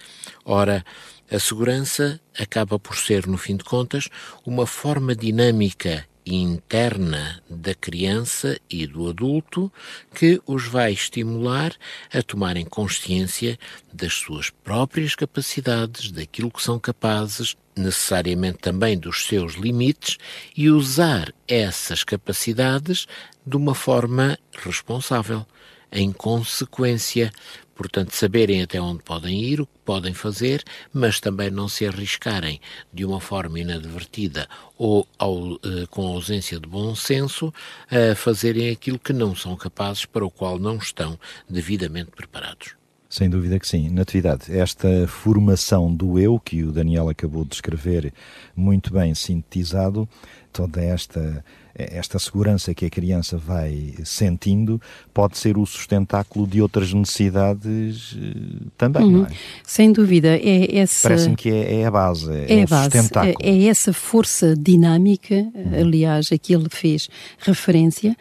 Ora, 0.46 0.82
a 1.30 1.38
segurança 1.38 2.20
acaba 2.38 2.78
por 2.78 2.96
ser, 2.96 3.26
no 3.26 3.36
fim 3.36 3.56
de 3.56 3.64
contas, 3.64 4.08
uma 4.44 4.66
forma 4.66 5.14
dinâmica 5.14 6.06
interna 6.24 7.42
da 7.48 7.74
criança 7.74 8.58
e 8.68 8.86
do 8.86 9.08
adulto 9.08 9.72
que 10.14 10.40
os 10.46 10.66
vai 10.66 10.92
estimular 10.92 11.74
a 12.12 12.22
tomarem 12.22 12.64
consciência 12.64 13.58
das 13.92 14.14
suas 14.14 14.50
próprias 14.50 15.14
capacidades, 15.14 16.10
daquilo 16.10 16.50
que 16.50 16.62
são 16.62 16.78
capazes, 16.78 17.56
necessariamente 17.76 18.58
também 18.58 18.98
dos 18.98 19.24
seus 19.26 19.54
limites 19.54 20.18
e 20.56 20.68
usar 20.68 21.32
essas 21.46 22.04
capacidades 22.04 23.06
de 23.46 23.56
uma 23.56 23.74
forma 23.74 24.38
responsável, 24.52 25.46
em 25.90 26.12
consequência, 26.12 27.32
portanto, 27.78 28.10
saberem 28.10 28.60
até 28.60 28.80
onde 28.80 29.04
podem 29.04 29.40
ir, 29.40 29.60
o 29.60 29.66
que 29.66 29.78
podem 29.84 30.12
fazer, 30.12 30.64
mas 30.92 31.20
também 31.20 31.48
não 31.48 31.68
se 31.68 31.86
arriscarem 31.86 32.60
de 32.92 33.04
uma 33.04 33.20
forma 33.20 33.60
inadvertida 33.60 34.48
ou 34.76 35.06
ao, 35.16 35.54
eh, 35.54 35.86
com 35.88 36.04
ausência 36.08 36.58
de 36.58 36.68
bom 36.68 36.96
senso 36.96 37.54
a 37.88 38.16
fazerem 38.16 38.70
aquilo 38.70 38.98
que 38.98 39.12
não 39.12 39.34
são 39.36 39.54
capazes, 39.56 40.04
para 40.04 40.26
o 40.26 40.30
qual 40.30 40.58
não 40.58 40.76
estão 40.76 41.18
devidamente 41.48 42.10
preparados. 42.10 42.77
Sem 43.08 43.30
dúvida 43.30 43.58
que 43.58 43.66
sim. 43.66 43.88
Natividade, 43.88 44.56
esta 44.56 45.06
formação 45.08 45.94
do 45.94 46.18
eu, 46.18 46.38
que 46.38 46.62
o 46.62 46.70
Daniel 46.70 47.08
acabou 47.08 47.42
de 47.42 47.50
descrever 47.50 48.12
muito 48.54 48.92
bem 48.92 49.14
sintetizado, 49.14 50.06
toda 50.52 50.82
esta 50.82 51.42
esta 51.78 52.18
segurança 52.18 52.74
que 52.74 52.84
a 52.84 52.90
criança 52.90 53.38
vai 53.38 53.94
sentindo 54.04 54.82
pode 55.14 55.38
ser 55.38 55.56
o 55.56 55.64
sustentáculo 55.64 56.44
de 56.46 56.60
outras 56.60 56.92
necessidades 56.92 58.16
eh, 58.20 58.66
também, 58.76 59.04
uhum. 59.04 59.10
não 59.10 59.26
é? 59.26 59.30
Sem 59.62 59.92
dúvida. 59.92 60.36
É 60.36 60.78
essa... 60.78 61.08
Parece-me 61.08 61.36
que 61.36 61.48
é, 61.48 61.80
é, 61.80 61.86
a 61.86 61.90
base, 61.90 62.32
é, 62.32 62.58
é 62.58 62.62
a 62.62 62.66
base, 62.66 62.90
sustentáculo. 62.98 63.36
É, 63.40 63.48
é, 63.48 63.64
essa 63.66 63.92
força 63.92 64.56
dinâmica, 64.56 65.34
uhum. 65.34 65.80
aliás, 65.80 66.32
a 66.32 66.38
que 66.38 66.52
ele 66.52 66.68
fez 66.68 67.08
referência, 67.38 68.16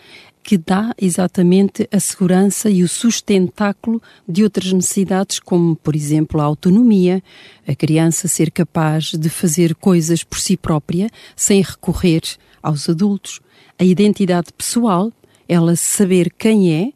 que 0.47 0.57
dá 0.57 0.95
exatamente 0.97 1.89
a 1.91 1.99
segurança 1.99 2.69
e 2.69 2.81
o 2.81 2.87
sustentáculo 2.87 4.01
de 4.25 4.45
outras 4.45 4.71
necessidades, 4.71 5.39
como, 5.39 5.75
por 5.75 5.93
exemplo, 5.93 6.39
a 6.39 6.45
autonomia, 6.45 7.21
a 7.67 7.75
criança 7.75 8.29
ser 8.29 8.49
capaz 8.49 9.11
de 9.11 9.27
fazer 9.27 9.75
coisas 9.75 10.23
por 10.23 10.39
si 10.39 10.55
própria, 10.55 11.09
sem 11.35 11.61
recorrer 11.61 12.21
aos 12.63 12.87
adultos, 12.87 13.41
a 13.77 13.83
identidade 13.83 14.53
pessoal, 14.53 15.11
ela 15.49 15.75
saber 15.75 16.31
quem 16.31 16.73
é, 16.73 16.93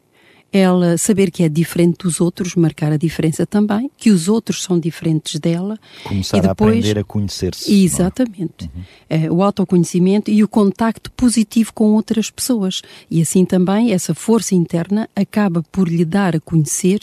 ela 0.52 0.98
saber 0.98 1.30
que 1.30 1.42
é 1.42 1.48
diferente 1.48 2.04
dos 2.04 2.20
outros, 2.20 2.54
marcar 2.54 2.92
a 2.92 2.96
diferença 2.96 3.46
também, 3.46 3.90
que 3.96 4.10
os 4.10 4.28
outros 4.28 4.62
são 4.62 4.78
diferentes 4.78 5.40
dela. 5.40 5.78
Começar 6.04 6.36
e 6.36 6.40
depois, 6.40 6.48
a 6.48 6.78
aprender 6.78 6.98
a 6.98 7.04
conhecer-se. 7.04 7.72
É? 7.72 7.84
Exatamente. 7.84 8.64
Uhum. 8.64 8.82
É, 9.08 9.32
o 9.32 9.42
autoconhecimento 9.42 10.30
e 10.30 10.44
o 10.44 10.48
contacto 10.48 11.10
positivo 11.12 11.72
com 11.72 11.94
outras 11.94 12.30
pessoas. 12.30 12.82
E 13.10 13.22
assim 13.22 13.44
também 13.44 13.92
essa 13.92 14.14
força 14.14 14.54
interna 14.54 15.08
acaba 15.16 15.62
por 15.72 15.88
lhe 15.88 16.04
dar 16.04 16.36
a 16.36 16.40
conhecer 16.40 17.00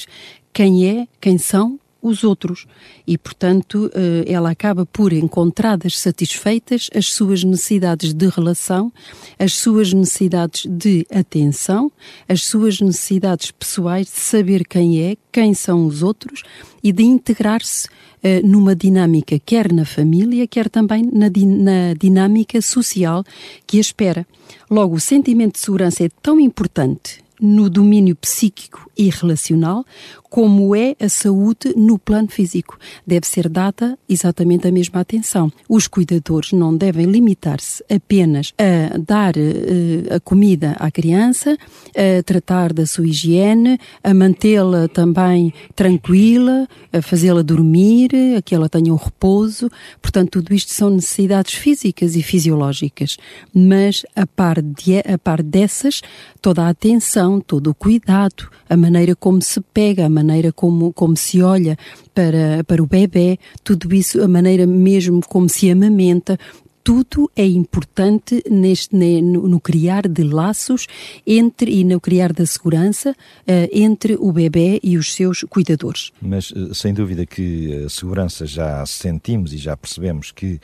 quem 0.53 0.87
é, 0.87 1.07
quem 1.19 1.37
são 1.37 1.79
os 2.01 2.23
outros 2.23 2.65
e, 3.05 3.17
portanto, 3.17 3.91
eh, 3.93 4.23
ela 4.27 4.51
acaba 4.51 4.85
por 4.85 5.11
encontradas 5.11 5.97
satisfeitas 5.99 6.89
as 6.95 7.07
suas 7.07 7.43
necessidades 7.43 8.13
de 8.13 8.27
relação, 8.29 8.91
as 9.37 9.53
suas 9.53 9.91
necessidades 9.91 10.65
de 10.65 11.05
atenção, 11.13 11.91
as 12.27 12.43
suas 12.43 12.79
necessidades 12.79 13.51
pessoais 13.51 14.07
de 14.07 14.19
saber 14.19 14.65
quem 14.65 15.01
é, 15.03 15.17
quem 15.31 15.53
são 15.53 15.85
os 15.85 16.01
outros 16.01 16.43
e 16.83 16.91
de 16.91 17.03
integrar-se 17.03 17.87
uh, 17.87 18.47
numa 18.47 18.75
dinâmica, 18.75 19.39
quer 19.39 19.71
na 19.71 19.85
família, 19.85 20.47
quer 20.47 20.69
também 20.69 21.03
na, 21.03 21.29
na 21.29 21.93
dinâmica 21.99 22.61
social 22.61 23.23
que 23.67 23.77
a 23.77 23.81
espera. 23.81 24.25
Logo, 24.69 24.95
o 24.95 24.99
sentimento 24.99 25.53
de 25.53 25.59
segurança 25.59 26.03
é 26.05 26.09
tão 26.21 26.39
importante 26.39 27.23
no 27.39 27.69
domínio 27.69 28.15
psíquico 28.15 28.89
e 28.97 29.09
relacional, 29.09 29.85
como 30.29 30.75
é 30.75 30.95
a 30.99 31.09
saúde 31.09 31.73
no 31.75 31.97
plano 31.97 32.27
físico. 32.27 32.77
Deve 33.05 33.25
ser 33.25 33.49
dada 33.49 33.97
exatamente 34.07 34.67
a 34.67 34.71
mesma 34.71 35.01
atenção. 35.01 35.51
Os 35.67 35.87
cuidadores 35.87 36.51
não 36.51 36.75
devem 36.75 37.05
limitar-se 37.05 37.83
apenas 37.89 38.53
a 38.57 38.97
dar 38.97 39.35
uh, 39.35 40.15
a 40.15 40.19
comida 40.19 40.75
à 40.79 40.91
criança, 40.91 41.57
a 41.95 42.23
tratar 42.23 42.73
da 42.73 42.85
sua 42.85 43.07
higiene, 43.07 43.79
a 44.03 44.13
mantê-la 44.13 44.87
também 44.87 45.53
tranquila, 45.75 46.67
a 46.93 47.01
fazê-la 47.01 47.41
dormir, 47.41 48.11
a 48.37 48.41
que 48.41 48.53
ela 48.53 48.69
tenha 48.69 48.93
um 48.93 48.97
repouso. 48.97 49.69
Portanto, 50.01 50.41
tudo 50.41 50.53
isto 50.53 50.71
são 50.71 50.89
necessidades 50.89 51.53
físicas 51.53 52.15
e 52.15 52.21
fisiológicas. 52.21 53.17
Mas, 53.53 54.05
a 54.15 54.27
par, 54.27 54.61
de, 54.61 54.99
a 54.99 55.17
par 55.17 55.41
dessas, 55.41 56.01
toda 56.41 56.63
a 56.63 56.69
atenção, 56.69 57.39
todo 57.39 57.71
o 57.71 57.75
cuidado, 57.75 58.49
a 58.69 58.77
maneira 58.77 59.15
como 59.15 59.41
se 59.41 59.59
pega, 59.61 60.05
a 60.05 60.09
maneira 60.19 60.51
como, 60.51 60.93
como 60.93 61.15
se 61.15 61.41
olha 61.41 61.77
para, 62.13 62.63
para 62.65 62.83
o 62.83 62.85
bebê, 62.85 63.37
tudo 63.63 63.93
isso, 63.93 64.21
a 64.21 64.27
maneira 64.27 64.65
mesmo 64.67 65.21
como 65.27 65.47
se 65.47 65.69
amamenta, 65.71 66.37
tudo 66.83 67.29
é 67.35 67.45
importante 67.45 68.43
neste, 68.49 68.95
no, 68.95 69.47
no, 69.47 69.59
criar 69.59 70.07
de 70.07 70.23
laços 70.23 70.87
entre 71.27 71.71
e 71.71 71.83
no 71.83 71.99
criar 71.99 72.33
da 72.33 72.45
segurança 72.45 73.11
uh, 73.11 73.69
entre 73.71 74.15
o 74.15 74.31
bebê 74.31 74.79
e 74.81 74.97
os 74.97 75.13
seus 75.13 75.45
cuidadores. 75.47 76.11
Mas 76.21 76.49
uh, 76.49 76.73
sem 76.73 76.93
dúvida 76.93 77.25
que 77.25 77.83
a 77.85 77.89
segurança 77.89 78.45
já 78.45 78.83
sentimos 78.85 79.53
e 79.53 79.57
já 79.57 79.77
percebemos 79.77 80.31
que 80.31 80.59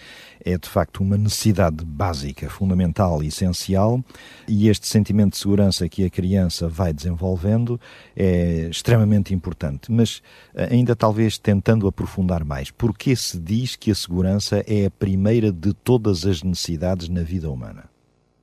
é 0.46 0.58
de 0.58 0.70
facto 0.70 1.02
uma 1.02 1.18
necessidade 1.18 1.84
básica, 1.84 2.48
fundamental 2.50 3.24
e 3.24 3.28
essencial, 3.28 4.04
e 4.48 4.70
este 4.70 4.88
sentimento 4.88 5.32
de 5.32 5.40
segurança 5.40 5.90
que 5.90 6.06
a 6.06 6.10
criança 6.10 6.70
vai 6.70 6.94
desenvolvendo 6.94 7.82
é 8.16 8.68
extremamente 8.70 9.34
importante. 9.34 9.92
Mas 9.92 10.22
eh, 10.54 10.70
ainda 10.72 10.96
talvez 10.96 11.40
tentando 11.40 11.88
aprofundar 11.88 12.46
mais, 12.46 12.70
por 12.70 12.96
que 12.96 13.16
se 13.16 13.40
diz 13.40 13.76
que 13.76 13.90
a 13.90 13.96
segurança 13.96 14.64
é 14.68 14.86
a 14.86 14.92
primeira 14.92 15.52
de 15.52 15.74
todas 15.74 16.26
as 16.26 16.44
necessidades 16.44 17.10
na 17.10 17.24
vida 17.24 17.50
humana? 17.50 17.86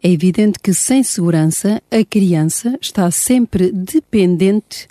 É 0.02 0.11
evidente 0.11 0.59
que 0.59 0.75
sem 0.75 1.04
segurança 1.04 1.80
a 1.88 2.04
criança 2.04 2.76
está 2.80 3.09
sempre 3.12 3.71
dependente 3.71 4.88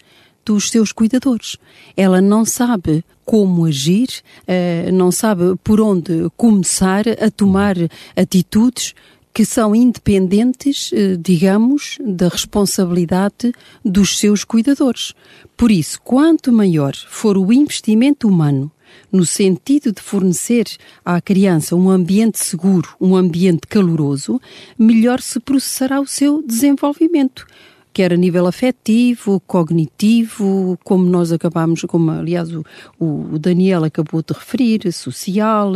dos 0.51 0.69
seus 0.69 0.91
cuidadores. 0.91 1.57
Ela 1.95 2.19
não 2.19 2.43
sabe 2.43 3.05
como 3.23 3.65
agir, 3.65 4.09
uh, 4.43 4.91
não 4.91 5.09
sabe 5.09 5.55
por 5.63 5.79
onde 5.79 6.29
começar 6.35 7.05
a 7.07 7.31
tomar 7.31 7.75
atitudes 8.17 8.93
que 9.33 9.45
são 9.45 9.73
independentes, 9.73 10.91
uh, 10.91 11.17
digamos, 11.17 11.97
da 12.03 12.27
responsabilidade 12.27 13.53
dos 13.83 14.19
seus 14.19 14.43
cuidadores. 14.43 15.13
Por 15.55 15.71
isso, 15.71 16.01
quanto 16.01 16.51
maior 16.51 16.93
for 17.07 17.37
o 17.37 17.53
investimento 17.53 18.27
humano 18.27 18.69
no 19.09 19.25
sentido 19.25 19.93
de 19.93 20.01
fornecer 20.01 20.65
à 21.05 21.21
criança 21.21 21.77
um 21.77 21.89
ambiente 21.89 22.39
seguro, 22.39 22.89
um 22.99 23.15
ambiente 23.15 23.65
caloroso, 23.67 24.39
melhor 24.77 25.21
se 25.21 25.39
processará 25.39 26.01
o 26.01 26.05
seu 26.05 26.43
desenvolvimento 26.45 27.47
quer 27.93 28.13
a 28.13 28.17
nível 28.17 28.47
afetivo, 28.47 29.41
cognitivo, 29.47 30.77
como 30.83 31.05
nós 31.05 31.31
acabamos, 31.31 31.81
como 31.81 32.11
aliás 32.11 32.49
o, 32.53 32.63
o 32.99 33.39
Daniel 33.39 33.83
acabou 33.83 34.21
de 34.21 34.33
referir, 34.33 34.91
social, 34.91 35.73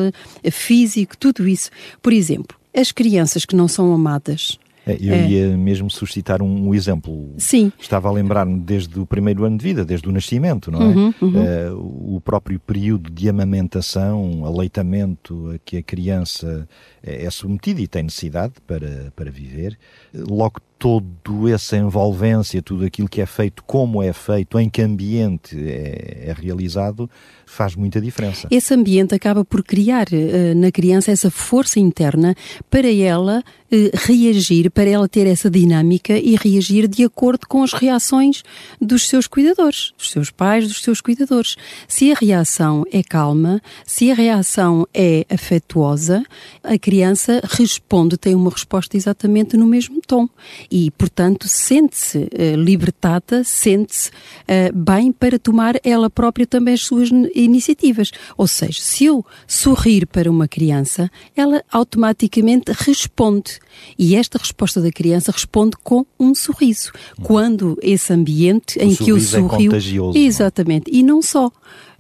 físico, 0.52 1.18
tudo 1.18 1.48
isso. 1.48 1.70
Por 2.02 2.14
exemplo, 2.14 2.58
as 2.76 2.92
crianças 2.92 3.46
que 3.46 3.56
não 3.56 3.68
são 3.68 3.94
amadas, 3.94 4.58
é, 4.86 4.98
eu 5.02 5.14
é. 5.14 5.28
ia 5.28 5.58
mesmo 5.58 5.90
suscitar 5.90 6.44
um, 6.44 6.68
um, 6.70 6.76
exemplo. 6.76 7.32
Sim. 7.38 7.72
Estava 7.80 8.08
a 8.08 8.12
lembrar-me 8.12 8.60
desde 8.60 9.00
o 9.00 9.06
primeiro 9.06 9.44
ano 9.44 9.58
de 9.58 9.64
vida, 9.64 9.84
desde 9.84 10.08
o 10.08 10.12
nascimento, 10.12 10.70
não 10.70 10.82
é? 10.82 10.86
Uhum, 10.86 11.14
uhum. 11.22 11.74
Uh, 11.74 12.16
o 12.16 12.22
próprio 12.22 12.60
período 12.60 13.10
de 13.10 13.28
amamentação, 13.28 14.46
aleitamento 14.46 15.52
a 15.56 15.58
que 15.58 15.78
a 15.78 15.84
criança 15.84 16.68
é, 17.02 17.26
é 17.26 17.30
submetida 17.32 17.82
e 17.82 17.88
tem 17.88 18.04
necessidade 18.04 18.54
para, 18.68 19.12
para 19.16 19.32
viver, 19.32 19.78
logo 20.14 20.62
todo 20.86 21.48
essa 21.48 21.76
envolvência, 21.76 22.62
tudo 22.62 22.86
aquilo 22.86 23.10
que 23.10 23.20
é 23.20 23.26
feito, 23.26 23.64
como 23.64 24.04
é 24.04 24.14
feito, 24.14 24.60
em 24.60 24.70
que 24.70 24.84
ambiente 24.84 25.58
é, 25.58 26.26
é 26.28 26.36
realizado, 26.40 27.10
faz 27.44 27.76
muita 27.76 28.00
diferença. 28.00 28.48
Esse 28.52 28.74
ambiente 28.74 29.16
acaba 29.16 29.44
por 29.44 29.64
criar 29.64 30.08
uh, 30.10 30.56
na 30.56 30.72
criança 30.72 31.12
essa 31.12 31.32
força 31.32 31.80
interna 31.80 32.36
para 32.70 32.92
ela 32.92 33.44
uh, 33.72 33.76
reagir, 34.06 34.70
para 34.70 34.88
ela 34.88 35.08
ter 35.08 35.26
essa 35.26 35.50
dinâmica 35.50 36.18
e 36.18 36.36
reagir 36.36 36.88
de 36.88 37.04
acordo 37.04 37.48
com 37.48 37.64
as 37.64 37.74
reações 37.74 38.44
dos 38.80 39.08
seus 39.08 39.26
cuidadores, 39.26 39.92
dos 39.98 40.12
seus 40.12 40.30
pais, 40.30 40.68
dos 40.68 40.84
seus 40.84 41.02
cuidadores. 41.02 41.56
Se 41.88 42.12
a 42.12 42.16
reação 42.16 42.84
é 42.92 43.02
calma, 43.02 43.60
se 43.86 44.12
a 44.12 44.16
reação 44.16 44.88
é 44.94 45.26
afetuosa, 45.30 46.24
a 46.64 46.78
criança 46.78 47.42
responde, 47.44 48.18
tem 48.18 48.36
uma 48.36 48.52
resposta 48.52 48.96
exatamente 48.96 49.58
no 49.58 49.66
mesmo 49.66 50.00
tom 50.06 50.28
e, 50.76 50.92
portanto, 50.92 51.48
sente-se 51.48 52.18
uh, 52.18 52.58
libertada, 52.58 53.46
sente-se 53.46 54.10
uh, 54.10 54.76
bem 54.76 55.10
para 55.10 55.40
tomar 55.40 55.76
ela 55.86 56.10
própria 56.10 56.46
também 56.46 56.74
as 56.74 56.82
suas 56.82 57.10
iniciativas. 57.34 58.12
Ou 58.36 58.46
seja, 58.46 58.82
se 58.82 59.06
eu 59.06 59.26
sorrir 59.48 60.06
para 60.06 60.30
uma 60.30 60.50
criança, 60.50 61.10
ela 61.34 61.64
automaticamente 61.72 62.74
responde 62.74 63.58
E 63.98 64.18
esta 64.18 64.38
resposta 64.38 64.82
da 64.82 64.92
criança 64.92 65.32
responde 65.32 65.78
com 65.82 66.06
um 66.20 66.36
sorriso. 66.36 66.92
Quando 67.24 67.78
esse 67.82 68.12
ambiente 68.12 68.78
O 68.78 68.84
em 68.84 68.96
que 68.96 69.14
o 69.14 69.22
sorriso 69.22 69.38
é 69.38 69.42
contagioso, 69.48 70.14
não 70.14 70.22
é? 70.22 70.26
Exatamente. 70.26 70.92
E 70.92 71.02
não 71.02 71.22
só. 71.22 71.50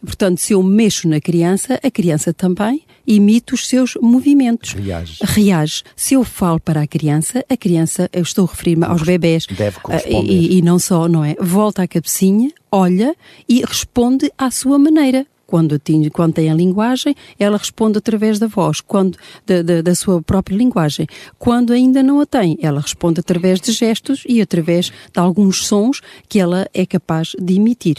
Portanto, 0.03 0.39
se 0.39 0.53
eu 0.53 0.63
mexo 0.63 1.07
na 1.07 1.19
criança, 1.19 1.79
a 1.83 1.91
criança 1.91 2.33
também 2.33 2.83
imita 3.07 3.53
os 3.53 3.67
seus 3.67 3.95
movimentos. 4.01 4.73
Reage. 4.73 5.19
Reage. 5.21 5.83
Se 5.95 6.15
eu 6.15 6.23
falo 6.23 6.59
para 6.59 6.81
a 6.81 6.87
criança, 6.87 7.45
a 7.49 7.55
criança, 7.55 8.09
eu 8.11 8.23
estou 8.23 8.45
a 8.45 8.49
referir-me 8.49 8.85
aos 8.85 9.03
bebés. 9.03 9.45
Deve 9.45 9.77
ah, 9.77 9.81
corresponder. 9.81 10.31
E, 10.31 10.57
e 10.57 10.61
não 10.61 10.79
só, 10.79 11.07
não 11.07 11.23
é? 11.23 11.35
Volta 11.39 11.83
à 11.83 11.87
cabecinha, 11.87 12.51
olha 12.71 13.15
e 13.47 13.63
responde 13.63 14.31
à 14.37 14.49
sua 14.49 14.79
maneira. 14.79 15.25
Quando 15.47 15.77
tem, 15.77 16.09
quando 16.09 16.33
tem 16.33 16.49
a 16.49 16.53
linguagem, 16.55 17.15
ela 17.37 17.57
responde 17.57 17.97
através 17.99 18.39
da 18.39 18.47
voz, 18.47 18.81
quando, 18.81 19.17
da, 19.45 19.61
da, 19.61 19.81
da 19.81 19.93
sua 19.95 20.21
própria 20.21 20.55
linguagem. 20.57 21.05
Quando 21.37 21.71
ainda 21.71 22.01
não 22.01 22.19
a 22.19 22.25
tem, 22.25 22.57
ela 22.61 22.81
responde 22.81 23.19
através 23.19 23.61
de 23.61 23.71
gestos 23.71 24.23
e 24.27 24.41
através 24.41 24.87
de 24.87 25.19
alguns 25.19 25.65
sons 25.67 26.01
que 26.27 26.39
ela 26.39 26.67
é 26.73 26.85
capaz 26.85 27.33
de 27.39 27.55
emitir. 27.55 27.97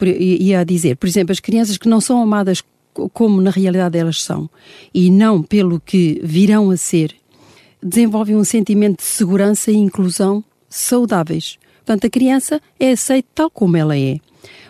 E 0.00 0.48
e 0.48 0.54
a 0.54 0.64
dizer, 0.64 0.96
por 0.96 1.06
exemplo, 1.06 1.32
as 1.32 1.40
crianças 1.40 1.76
que 1.76 1.88
não 1.88 2.00
são 2.00 2.22
amadas 2.22 2.62
co- 2.94 3.08
como 3.10 3.40
na 3.42 3.50
realidade 3.50 3.98
elas 3.98 4.22
são, 4.22 4.48
e 4.94 5.10
não 5.10 5.42
pelo 5.42 5.80
que 5.80 6.20
virão 6.24 6.70
a 6.70 6.76
ser, 6.76 7.14
desenvolvem 7.82 8.34
um 8.36 8.44
sentimento 8.44 8.98
de 8.98 9.04
segurança 9.04 9.70
e 9.70 9.76
inclusão 9.76 10.42
saudáveis. 10.68 11.58
Portanto, 11.84 12.06
a 12.06 12.10
criança 12.10 12.60
é 12.78 12.92
aceita 12.92 13.28
tal 13.34 13.50
como 13.50 13.76
ela 13.76 13.96
é. 13.96 14.18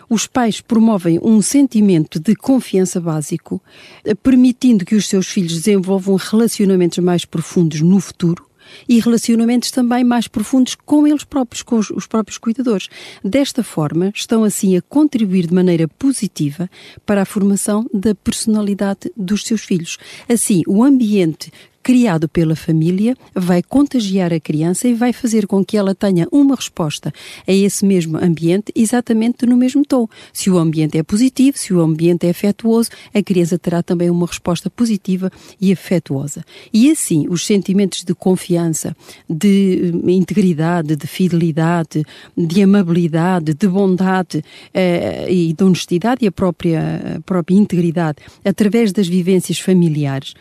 Os 0.09 0.25
pais 0.25 0.59
promovem 0.59 1.19
um 1.21 1.41
sentimento 1.41 2.19
de 2.19 2.35
confiança 2.35 2.99
básico, 2.99 3.61
eh, 4.03 4.15
permitindo 4.15 4.83
que 4.83 4.95
os 4.95 5.07
seus 5.07 5.27
filhos 5.27 5.53
desenvolvam 5.53 6.15
relacionamentos 6.15 6.97
mais 6.97 7.25
profundos 7.25 7.81
no 7.81 7.99
futuro 7.99 8.49
e 8.87 8.99
relacionamentos 8.99 9.71
também 9.71 10.03
mais 10.03 10.27
profundos 10.27 10.75
com 10.75 11.07
eles 11.07 11.23
próprios, 11.23 11.61
com 11.61 11.77
os, 11.77 11.89
os 11.89 12.07
próprios 12.07 12.37
cuidadores. 12.37 12.87
Desta 13.23 13.63
forma, 13.63 14.11
estão 14.15 14.43
assim 14.43 14.77
a 14.77 14.81
contribuir 14.81 15.47
de 15.47 15.53
maneira 15.53 15.87
positiva 15.87 16.69
para 17.05 17.21
a 17.21 17.25
formação 17.25 17.85
da 17.93 18.13
personalidade 18.15 19.11
dos 19.15 19.43
seus 19.43 19.61
filhos. 19.61 19.97
Assim, 20.27 20.61
o 20.67 20.83
ambiente 20.83 21.51
criado 21.81 22.27
pela 22.27 22.55
família 22.55 23.15
vai 23.33 23.63
contagiar 23.63 24.33
a 24.33 24.39
criança 24.39 24.87
e 24.87 24.93
vai 24.93 25.13
fazer 25.13 25.47
com 25.47 25.63
que 25.63 25.77
ela 25.77 25.95
tenha 25.95 26.27
uma 26.31 26.55
resposta 26.55 27.13
a 27.47 27.51
esse 27.51 27.85
mesmo 27.85 28.17
ambiente 28.17 28.71
exatamente 28.75 29.45
no 29.45 29.57
mesmo 29.57 29.85
tom. 29.85 30.07
Se 30.33 30.49
o 30.49 30.57
ambiente 30.57 30.97
é 30.97 31.03
positivo, 31.03 31.57
se 31.57 31.73
o 31.73 31.81
ambiente 31.81 32.27
é 32.27 32.29
afetuoso, 32.29 32.89
a 33.13 33.21
criança 33.21 33.57
terá 33.57 33.81
também 33.81 34.09
uma 34.09 34.25
resposta 34.25 34.69
positiva 34.69 35.31
e 35.59 35.71
afetuosa. 35.71 36.43
E 36.73 36.91
assim, 36.91 37.27
os 37.29 37.45
sentimentos 37.45 38.03
de 38.03 38.13
confiança, 38.13 38.95
de 39.29 39.93
eh, 40.07 40.11
integridade, 40.11 40.95
de 40.95 41.07
fidelidade, 41.07 42.05
de 42.37 42.63
amabilidade, 42.63 43.53
de 43.53 43.67
bondade 43.67 44.43
eh, 44.73 45.27
e 45.29 45.53
de 45.53 45.63
honestidade 45.63 46.23
e 46.23 46.27
a 46.27 46.31
própria, 46.31 47.17
a 47.17 47.21
própria 47.21 47.55
integridade 47.55 48.17
através 48.43 48.91
das 48.91 49.07
vivências 49.07 49.59
familiares 49.59 50.33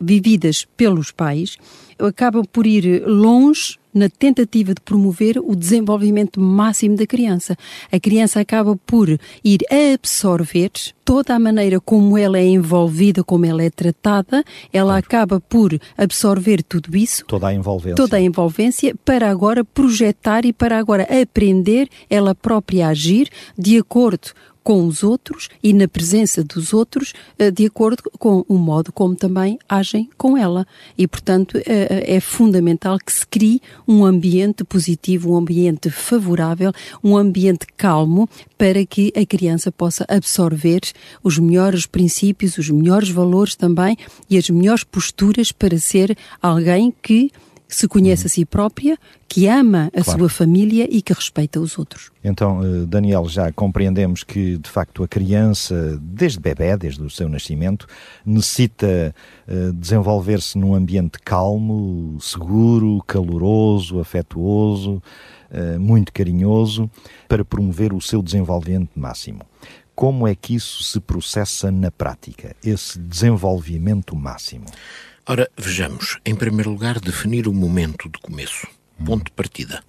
vividas 0.00 0.66
pelos 0.84 1.10
pais, 1.10 1.56
acabam 1.98 2.44
por 2.44 2.66
ir 2.66 3.02
longe 3.06 3.78
na 3.94 4.10
tentativa 4.10 4.74
de 4.74 4.80
promover 4.82 5.38
o 5.38 5.54
desenvolvimento 5.56 6.38
máximo 6.38 6.94
da 6.94 7.06
criança. 7.06 7.56
A 7.90 7.98
criança 7.98 8.40
acaba 8.40 8.76
por 8.84 9.08
ir 9.42 9.60
absorver 9.94 10.70
toda 11.04 11.34
a 11.34 11.38
maneira 11.38 11.80
como 11.80 12.18
ela 12.18 12.38
é 12.38 12.44
envolvida, 12.44 13.24
como 13.24 13.46
ela 13.46 13.62
é 13.62 13.70
tratada, 13.70 14.44
ela 14.72 14.98
acaba 14.98 15.40
por 15.40 15.78
absorver 15.96 16.62
tudo 16.62 16.94
isso 16.96 17.24
Toda 17.24 17.46
a 17.46 17.54
envolvência. 17.54 17.94
toda 17.94 18.16
a 18.18 18.20
envolvência 18.20 18.94
para 19.04 19.30
agora 19.30 19.64
projetar 19.64 20.44
e 20.44 20.52
para 20.52 20.76
agora 20.76 21.06
aprender 21.22 21.88
ela 22.10 22.34
própria 22.34 22.88
a 22.88 22.90
agir 22.90 23.28
de 23.56 23.78
acordo 23.78 24.32
com 24.64 24.86
os 24.86 25.04
outros 25.04 25.50
e 25.62 25.74
na 25.74 25.86
presença 25.86 26.42
dos 26.42 26.72
outros, 26.72 27.12
eh, 27.38 27.50
de 27.50 27.66
acordo 27.66 28.02
com 28.18 28.44
o 28.48 28.56
modo 28.56 28.90
como 28.90 29.14
também 29.14 29.58
agem 29.68 30.08
com 30.16 30.36
ela. 30.36 30.66
E, 30.96 31.06
portanto, 31.06 31.58
eh, 31.66 32.16
é 32.16 32.18
fundamental 32.18 32.98
que 32.98 33.12
se 33.12 33.26
crie 33.26 33.60
um 33.86 34.04
ambiente 34.06 34.64
positivo, 34.64 35.32
um 35.32 35.36
ambiente 35.36 35.90
favorável, 35.90 36.72
um 37.02 37.16
ambiente 37.16 37.66
calmo 37.76 38.28
para 38.56 38.86
que 38.86 39.12
a 39.14 39.26
criança 39.26 39.70
possa 39.70 40.06
absorver 40.08 40.80
os 41.22 41.38
melhores 41.38 41.84
princípios, 41.84 42.56
os 42.56 42.70
melhores 42.70 43.10
valores 43.10 43.54
também 43.54 43.98
e 44.30 44.38
as 44.38 44.48
melhores 44.48 44.82
posturas 44.82 45.52
para 45.52 45.78
ser 45.78 46.16
alguém 46.40 46.92
que 47.02 47.30
se 47.68 47.88
conhece 47.88 48.26
a 48.26 48.30
si 48.30 48.44
própria, 48.44 48.96
que 49.28 49.48
ama 49.48 49.90
a 49.96 50.02
Claro. 50.04 50.20
sua 50.20 50.28
família 50.28 50.86
e 50.90 51.02
que 51.02 51.12
respeita 51.12 51.58
os 51.58 51.78
outros. 51.78 52.10
Então, 52.22 52.62
eh, 52.62 52.86
Daniel, 52.86 53.28
já 53.28 53.50
compreendemos 53.52 54.22
que, 54.22 54.58
de 54.58 54.70
facto, 54.70 55.02
a 55.02 55.08
criança, 55.08 55.98
desde 56.00 56.38
bebê, 56.38 56.76
desde 56.76 57.02
o 57.02 57.10
seu 57.10 57.28
nascimento, 57.28 57.86
necessita 58.24 59.14
eh, 59.48 59.70
desenvolver-se 59.74 60.56
num 60.56 60.74
ambiente 60.74 61.18
calmo, 61.24 62.16
seguro, 62.20 63.02
caloroso, 63.06 63.98
afetuoso, 63.98 65.02
eh, 65.50 65.78
muito 65.78 66.12
carinhoso, 66.12 66.90
para 67.28 67.44
promover 67.44 67.92
o 67.92 68.00
seu 68.00 68.22
desenvolvimento 68.22 68.90
máximo. 68.94 69.40
Como 69.94 70.26
é 70.26 70.34
que 70.34 70.54
isso 70.54 70.82
se 70.82 70.98
processa 70.98 71.70
na 71.70 71.90
prática, 71.90 72.56
esse 72.64 72.98
desenvolvimento 72.98 74.16
máximo? 74.16 74.66
Ora, 75.26 75.50
vejamos, 75.56 76.18
em 76.22 76.34
primeiro 76.34 76.70
lugar, 76.70 77.00
definir 77.00 77.48
o 77.48 77.54
momento 77.54 78.10
de 78.10 78.18
começo, 78.18 78.66
ponto 79.02 79.24
de 79.24 79.30
partida, 79.30 79.82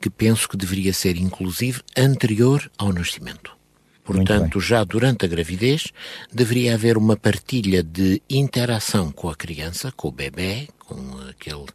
que 0.00 0.08
penso 0.08 0.48
que 0.48 0.56
deveria 0.56 0.94
ser, 0.94 1.18
inclusive, 1.18 1.82
anterior 1.94 2.70
ao 2.78 2.90
nascimento. 2.90 3.59
Portanto, 4.04 4.60
já 4.60 4.82
durante 4.82 5.24
a 5.24 5.28
gravidez, 5.28 5.88
deveria 6.32 6.74
haver 6.74 6.96
uma 6.96 7.16
partilha 7.16 7.82
de 7.82 8.20
interação 8.28 9.12
com 9.12 9.28
a 9.28 9.36
criança, 9.36 9.92
com 9.92 10.08
o 10.08 10.12
bebê, 10.12 10.68
com 10.90 11.18
aquele 11.28 11.66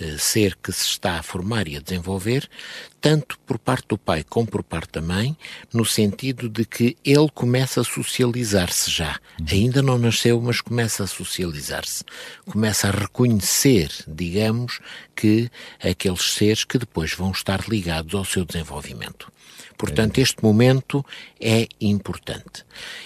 eh, 0.00 0.16
ser 0.18 0.56
que 0.56 0.72
se 0.72 0.86
está 0.86 1.18
a 1.18 1.22
formar 1.22 1.68
e 1.68 1.76
a 1.76 1.80
desenvolver, 1.80 2.48
tanto 3.00 3.38
por 3.40 3.58
parte 3.58 3.88
do 3.88 3.98
pai 3.98 4.24
como 4.24 4.46
por 4.46 4.62
parte 4.62 4.92
da 4.92 5.02
mãe, 5.02 5.36
no 5.72 5.84
sentido 5.84 6.48
de 6.48 6.64
que 6.64 6.96
ele 7.04 7.28
começa 7.34 7.82
a 7.82 7.84
socializar-se 7.84 8.90
já. 8.90 9.20
Ainda 9.50 9.82
não 9.82 9.98
nasceu, 9.98 10.40
mas 10.40 10.62
começa 10.62 11.04
a 11.04 11.06
socializar-se. 11.06 12.04
Começa 12.46 12.88
a 12.88 12.90
reconhecer, 12.90 13.90
digamos, 14.08 14.80
que 15.14 15.50
aqueles 15.82 16.32
seres 16.32 16.64
que 16.64 16.78
depois 16.78 17.12
vão 17.12 17.32
estar 17.32 17.68
ligados 17.68 18.14
ao 18.14 18.24
seu 18.24 18.44
desenvolvimento. 18.44 19.30
Portanto, 19.76 20.18
este 20.18 20.42
momento 20.42 21.04
é 21.40 21.66
importante. 21.80 22.64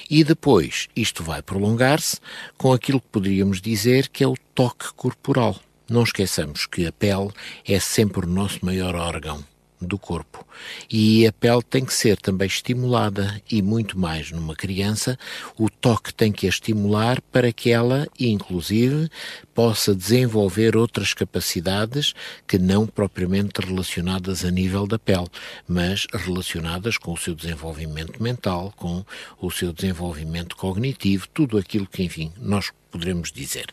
E 0.08 0.22
depois, 0.24 0.88
isto 0.94 1.22
vai 1.22 1.42
prolongar-se 1.42 2.18
com 2.56 2.72
aquilo 2.72 3.00
que 3.00 3.08
poderíamos 3.08 3.60
dizer 3.60 4.08
que 4.08 4.22
é 4.22 4.28
o 4.28 4.36
toque 4.54 4.92
corporal. 4.94 5.56
Não 5.88 6.02
esqueçamos 6.02 6.66
que 6.66 6.86
a 6.86 6.92
pele 6.92 7.30
é 7.66 7.80
sempre 7.80 8.26
o 8.26 8.28
nosso 8.28 8.64
maior 8.64 8.94
órgão 8.94 9.44
do 9.80 9.98
corpo. 9.98 10.46
E 10.90 11.26
a 11.26 11.32
pele 11.32 11.62
tem 11.62 11.84
que 11.84 11.94
ser 11.94 12.16
também 12.16 12.46
estimulada 12.46 13.40
e 13.50 13.62
muito 13.62 13.98
mais 13.98 14.30
numa 14.30 14.54
criança, 14.54 15.18
o 15.56 15.70
toque 15.70 16.12
tem 16.12 16.32
que 16.32 16.46
a 16.46 16.48
estimular 16.48 17.20
para 17.20 17.52
que 17.52 17.70
ela, 17.70 18.06
inclusive, 18.18 19.08
possa 19.54 19.94
desenvolver 19.94 20.76
outras 20.76 21.14
capacidades 21.14 22.14
que 22.46 22.58
não 22.58 22.86
propriamente 22.86 23.60
relacionadas 23.60 24.44
a 24.44 24.50
nível 24.50 24.86
da 24.86 24.98
pele, 24.98 25.28
mas 25.66 26.06
relacionadas 26.12 26.98
com 26.98 27.12
o 27.12 27.16
seu 27.16 27.34
desenvolvimento 27.34 28.22
mental, 28.22 28.72
com 28.76 29.04
o 29.40 29.50
seu 29.50 29.72
desenvolvimento 29.72 30.56
cognitivo, 30.56 31.28
tudo 31.28 31.58
aquilo 31.58 31.86
que, 31.86 32.02
enfim, 32.02 32.32
nós 32.38 32.70
poderemos 32.90 33.30
dizer. 33.30 33.66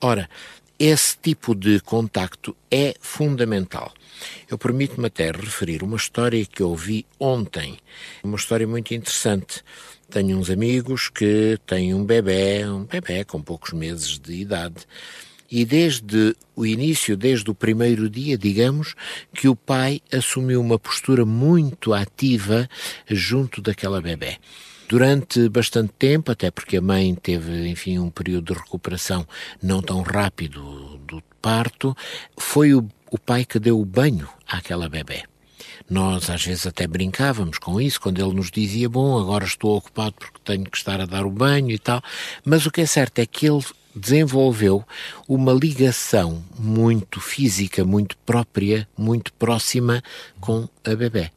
Ora, 0.00 0.28
esse 0.78 1.16
tipo 1.16 1.54
de 1.54 1.80
contacto 1.80 2.54
é 2.70 2.94
fundamental. 3.00 3.92
Eu 4.48 4.58
permito-me 4.58 5.06
até 5.06 5.30
referir 5.30 5.82
uma 5.82 5.96
história 5.96 6.44
que 6.44 6.62
eu 6.62 6.70
ouvi 6.70 7.06
ontem, 7.18 7.78
uma 8.22 8.36
história 8.36 8.66
muito 8.66 8.94
interessante. 8.94 9.62
Tenho 10.08 10.38
uns 10.38 10.50
amigos 10.50 11.08
que 11.08 11.58
têm 11.66 11.92
um 11.94 12.04
bebê, 12.04 12.64
um 12.66 12.84
bebê 12.84 13.24
com 13.24 13.42
poucos 13.42 13.72
meses 13.72 14.18
de 14.18 14.34
idade, 14.34 14.86
e 15.50 15.64
desde 15.64 16.34
o 16.54 16.66
início, 16.66 17.16
desde 17.16 17.48
o 17.50 17.54
primeiro 17.54 18.10
dia, 18.10 18.36
digamos, 18.36 18.94
que 19.32 19.48
o 19.48 19.54
pai 19.54 20.00
assumiu 20.12 20.60
uma 20.60 20.78
postura 20.78 21.24
muito 21.24 21.92
ativa 21.94 22.68
junto 23.08 23.60
daquela 23.62 24.00
bebê 24.00 24.38
durante 24.88 25.48
bastante 25.48 25.92
tempo, 25.98 26.30
até 26.30 26.50
porque 26.50 26.76
a 26.76 26.80
mãe 26.80 27.14
teve, 27.14 27.68
enfim, 27.68 27.98
um 27.98 28.10
período 28.10 28.54
de 28.54 28.60
recuperação 28.60 29.26
não 29.62 29.82
tão 29.82 30.02
rápido 30.02 30.98
do 31.06 31.22
parto, 31.42 31.96
foi 32.38 32.74
o, 32.74 32.88
o 33.10 33.18
pai 33.18 33.44
que 33.44 33.58
deu 33.58 33.80
o 33.80 33.84
banho 33.84 34.28
àquela 34.46 34.88
bebê. 34.88 35.24
Nós 35.88 36.30
às 36.30 36.44
vezes 36.44 36.66
até 36.66 36.86
brincávamos 36.86 37.58
com 37.58 37.80
isso, 37.80 38.00
quando 38.00 38.20
ele 38.20 38.34
nos 38.34 38.50
dizia, 38.50 38.88
bom, 38.88 39.18
agora 39.18 39.44
estou 39.44 39.76
ocupado 39.76 40.16
porque 40.18 40.38
tenho 40.44 40.64
que 40.64 40.76
estar 40.76 41.00
a 41.00 41.06
dar 41.06 41.24
o 41.24 41.30
banho 41.30 41.70
e 41.70 41.78
tal, 41.78 42.02
mas 42.44 42.66
o 42.66 42.70
que 42.70 42.80
é 42.80 42.86
certo 42.86 43.18
é 43.18 43.26
que 43.26 43.46
ele 43.46 43.64
desenvolveu 43.94 44.84
uma 45.26 45.52
ligação 45.52 46.44
muito 46.58 47.20
física, 47.20 47.84
muito 47.84 48.16
própria, 48.18 48.86
muito 48.96 49.32
próxima 49.32 50.02
com 50.40 50.68
a 50.84 50.94
bebê. 50.94 51.30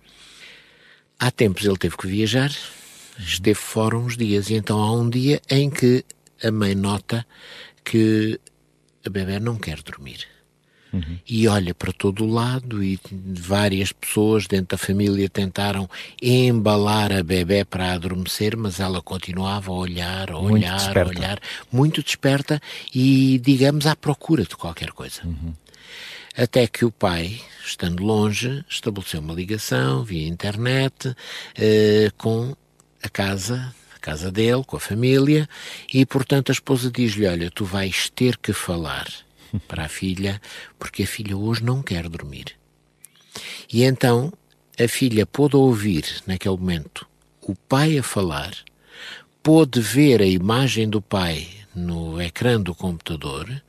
Há 1.18 1.32
tempos 1.32 1.66
ele 1.66 1.78
teve 1.78 1.96
que 1.96 2.08
viajar, 2.08 2.52
esteve 3.18 3.60
fora 3.60 3.98
uns 3.98 4.18
dias, 4.18 4.50
e 4.50 4.56
então 4.56 4.80
há 4.80 4.92
um 4.92 5.10
dia 5.10 5.42
em 5.50 5.70
que 5.70 6.04
a 6.44 6.52
mãe 6.52 6.76
nota 6.76 7.26
que 7.84 8.40
a 9.06 9.10
bebê 9.10 9.40
não 9.40 9.58
quer 9.58 9.82
dormir. 9.82 10.39
Uhum. 10.92 11.20
E 11.28 11.48
olha 11.48 11.74
para 11.74 11.92
todo 11.92 12.24
o 12.24 12.32
lado 12.32 12.84
e 12.84 13.00
várias 13.12 13.92
pessoas 13.92 14.48
dentro 14.48 14.76
da 14.76 14.78
família 14.78 15.30
tentaram 15.30 15.90
embalar 16.22 17.12
a 17.12 17.24
bebê 17.24 17.64
para 17.64 17.94
adormecer, 17.94 18.58
mas 18.58 18.80
ela 18.80 19.02
continuava 19.02 19.72
a 19.72 19.76
olhar, 19.76 20.32
a 20.32 20.38
olhar, 20.38 20.98
a 20.98 21.08
olhar, 21.08 21.40
muito 21.72 22.02
desperta 22.02 22.60
e, 22.94 23.40
digamos, 23.44 23.86
à 23.86 23.96
procura 23.96 24.44
de 24.44 24.56
qualquer 24.56 24.92
coisa. 24.92 25.22
Uhum. 25.24 25.54
Até 26.36 26.68
que 26.68 26.86
o 26.86 26.92
pai, 26.92 27.40
estando 27.64 28.04
longe, 28.04 28.64
estabeleceu 28.70 29.20
uma 29.20 29.34
ligação 29.34 30.04
via 30.04 30.28
internet 30.28 31.14
eh, 31.56 32.12
com 32.18 32.56
a 33.04 33.10
casa 33.10 33.74
a 33.96 34.00
casa 34.00 34.32
dele, 34.32 34.64
com 34.66 34.78
a 34.78 34.80
família, 34.80 35.48
e 35.94 36.06
portanto 36.06 36.50
a 36.50 36.54
esposa 36.54 36.90
diz-lhe: 36.90 37.28
Olha, 37.28 37.52
tu 37.52 37.66
vais 37.66 38.10
ter 38.10 38.38
que 38.38 38.54
falar 38.54 39.06
para 39.68 39.86
a 39.86 39.90
filha, 39.90 40.42
porque 40.78 41.04
a 41.04 41.08
filha 41.08 41.38
hoje 41.38 41.64
não 41.64 41.82
quer 41.82 42.08
dormir. 42.10 42.56
E 43.72 43.84
então 43.84 44.34
a 44.80 44.88
filha 44.88 45.26
pôde 45.26 45.56
ouvir, 45.56 46.06
naquele 46.26 46.56
momento, 46.56 47.08
o 47.42 47.56
pai 47.56 47.98
a 47.98 48.04
falar, 48.04 48.54
pôde 49.44 49.82
ver 49.82 50.22
a 50.22 50.26
imagem 50.26 50.90
do 50.90 51.02
pai 51.02 51.48
no 51.76 52.22
ecrã 52.22 52.60
do 52.60 52.74
computador 52.74 53.62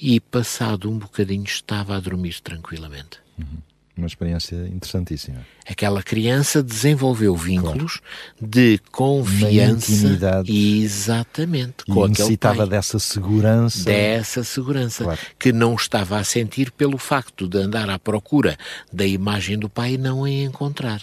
e, 0.00 0.20
passado 0.20 0.90
um 0.90 0.98
bocadinho, 0.98 1.44
estava 1.44 1.96
a 1.96 2.00
dormir 2.00 2.40
tranquilamente. 2.40 3.18
Uhum. 3.38 3.58
Uma 3.96 4.06
experiência 4.06 4.56
interessantíssima. 4.68 5.46
Aquela 5.68 6.02
criança 6.02 6.62
desenvolveu 6.62 7.36
vínculos 7.36 7.98
claro. 7.98 8.50
de 8.50 8.80
confiança. 8.90 9.92
intimidade. 9.92 10.82
Exatamente. 10.82 11.84
E 11.88 11.92
com 11.92 12.08
necessitava 12.08 12.66
dessa 12.66 12.98
segurança. 12.98 13.84
Dessa 13.84 14.42
segurança. 14.42 15.04
Claro. 15.04 15.20
Que 15.38 15.52
não 15.52 15.74
estava 15.74 16.18
a 16.18 16.24
sentir 16.24 16.72
pelo 16.72 16.98
facto 16.98 17.46
de 17.46 17.58
andar 17.58 17.88
à 17.88 17.98
procura 17.98 18.56
da 18.92 19.06
imagem 19.06 19.58
do 19.58 19.68
pai 19.68 19.94
e 19.94 19.98
não 19.98 20.24
a 20.24 20.30
encontrar. 20.30 21.02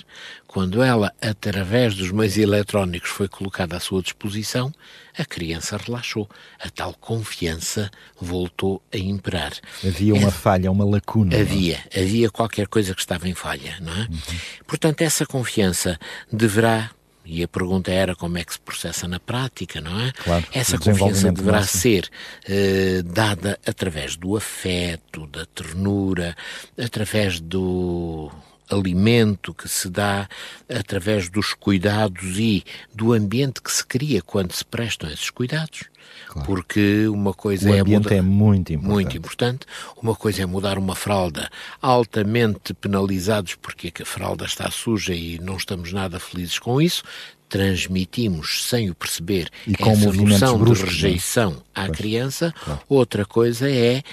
Quando 0.52 0.82
ela, 0.82 1.14
através 1.22 1.94
dos 1.94 2.12
meios 2.12 2.36
eletrónicos, 2.36 3.12
foi 3.12 3.28
colocada 3.28 3.78
à 3.78 3.80
sua 3.80 4.02
disposição, 4.02 4.74
a 5.16 5.24
criança 5.24 5.78
relaxou. 5.78 6.28
A 6.60 6.70
tal 6.72 6.92
confiança 6.94 7.92
voltou 8.20 8.82
a 8.92 8.98
imperar. 8.98 9.54
Havia 9.86 10.16
uma 10.16 10.30
é, 10.30 10.32
falha, 10.32 10.72
uma 10.72 10.84
lacuna. 10.84 11.36
É? 11.36 11.42
Havia, 11.42 11.78
havia 11.96 12.32
qualquer 12.32 12.68
coisa 12.68 12.96
que 12.96 13.02
estava 13.02 13.30
em 13.30 13.36
falha, 13.36 13.78
não 13.80 13.94
é? 13.94 14.08
Uhum. 14.10 14.18
Portanto, 14.66 15.02
essa 15.02 15.26
confiança 15.26 16.00
deverá 16.32 16.92
e 17.26 17.44
a 17.44 17.48
pergunta 17.48 17.92
era 17.92 18.16
como 18.16 18.40
é 18.40 18.44
que 18.44 18.54
se 18.54 18.60
processa 18.60 19.08
na 19.08 19.20
prática, 19.20 19.80
não 19.80 20.00
é? 20.00 20.12
Claro, 20.24 20.46
Essa 20.52 20.80
confiança 20.80 21.32
deverá 21.32 21.62
ser 21.62 22.10
eh, 22.48 23.04
dada 23.06 23.60
através 23.68 24.16
do 24.16 24.36
afeto, 24.36 25.28
da 25.28 25.46
ternura, 25.46 26.36
através 26.76 27.40
do 27.40 28.32
alimento 28.68 29.54
que 29.54 29.68
se 29.68 29.90
dá 29.90 30.28
através 30.68 31.30
dos 31.30 31.54
cuidados 31.54 32.38
e 32.40 32.64
do 32.94 33.14
ambiente 33.14 33.62
que 33.62 33.72
se 33.72 33.86
cria 33.86 34.22
quando 34.22 34.52
se 34.54 34.66
prestam 34.66 35.10
esses 35.10 35.30
cuidados. 35.30 35.84
Claro. 36.30 36.46
Porque 36.46 37.08
uma 37.08 37.34
coisa 37.34 37.72
o 37.72 37.74
é 37.74 37.80
ambiente 37.80 38.14
é 38.14 38.22
muito 38.22 38.72
importante. 38.72 38.94
muito 38.94 39.18
importante, 39.18 39.66
uma 40.00 40.16
coisa 40.16 40.44
é 40.44 40.46
mudar 40.46 40.78
uma 40.78 40.94
fralda, 40.94 41.50
altamente 41.82 42.72
penalizados 42.76 43.56
porque 43.56 43.92
a 44.00 44.06
fralda 44.06 44.46
está 44.46 44.70
suja 44.70 45.16
e 45.16 45.40
não 45.40 45.58
estamos 45.58 45.92
nada 45.92 46.20
felizes 46.20 46.60
com 46.60 46.80
isso, 46.80 47.02
transmitimos 47.50 48.68
sem 48.70 48.92
o 48.92 48.96
perceber 48.96 49.50
e 49.66 49.74
essa 49.74 50.12
noção 50.12 50.60
bruscos, 50.60 50.96
de 50.96 51.06
é? 51.06 51.08
rejeição 51.08 51.64
à 51.74 51.86
pois, 51.86 51.98
criança. 51.98 52.54
Claro. 52.64 52.82
Outra 52.88 53.26
coisa 53.26 53.68
é 53.68 54.04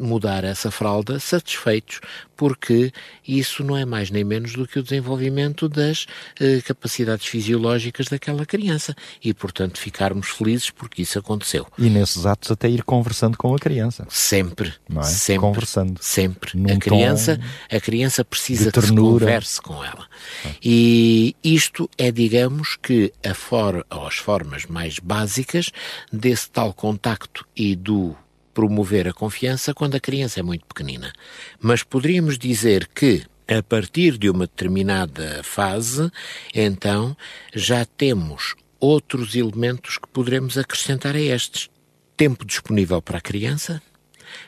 mudar 0.00 0.44
essa 0.44 0.70
fralda 0.70 1.18
satisfeitos, 1.20 2.00
porque 2.36 2.92
isso 3.26 3.62
não 3.62 3.76
é 3.76 3.84
mais 3.84 4.10
nem 4.10 4.24
menos 4.24 4.54
do 4.54 4.66
que 4.66 4.78
o 4.78 4.82
desenvolvimento 4.82 5.68
das 5.68 6.06
eh, 6.40 6.60
capacidades 6.62 7.26
fisiológicas 7.26 8.06
daquela 8.06 8.46
criança 8.46 8.94
e, 9.22 9.34
portanto, 9.34 9.78
ficarmos 9.78 10.28
felizes 10.28 10.70
porque 10.70 11.02
isso 11.02 11.18
aconteceu. 11.18 11.66
E 11.78 11.90
nesses 11.90 12.24
atos 12.24 12.50
até 12.50 12.68
ir 12.68 12.82
conversando 12.82 13.36
com 13.36 13.54
a 13.54 13.58
criança. 13.58 14.06
Sempre, 14.08 14.72
é? 14.96 15.02
sempre, 15.02 15.40
conversando. 15.40 15.98
sempre. 16.00 16.52
a 16.72 16.78
criança, 16.78 17.38
a 17.70 17.80
criança 17.80 18.24
precisa 18.24 18.72
que 18.72 18.80
se 18.80 18.94
converse 18.94 19.60
com 19.60 19.84
ela. 19.84 20.06
Ah. 20.46 20.48
E 20.62 21.36
isto 21.44 21.90
é, 21.98 22.10
digamos, 22.10 22.76
que 22.80 23.12
a 23.22 23.34
for, 23.34 23.84
as 23.90 24.16
formas 24.16 24.64
mais 24.64 24.98
básicas 24.98 25.70
desse 26.12 26.50
tal 26.50 26.72
contacto 26.72 27.46
e 27.54 27.76
do 27.76 28.16
promover 28.54 29.08
a 29.08 29.12
confiança 29.12 29.74
quando 29.74 29.94
a 29.94 30.00
criança 30.00 30.40
é 30.40 30.42
muito 30.42 30.66
pequenina. 30.66 31.12
Mas 31.60 31.82
poderíamos 31.82 32.38
dizer 32.38 32.88
que 32.88 33.24
a 33.48 33.62
partir 33.62 34.16
de 34.16 34.30
uma 34.30 34.46
determinada 34.46 35.42
fase, 35.42 36.10
então 36.54 37.16
já 37.52 37.84
temos 37.84 38.54
outros 38.78 39.34
elementos 39.34 39.98
que 39.98 40.08
poderemos 40.08 40.56
acrescentar 40.56 41.16
a 41.16 41.20
estes. 41.20 41.68
Tempo 42.16 42.44
disponível 42.44 43.02
para 43.02 43.18
a 43.18 43.20
criança, 43.20 43.82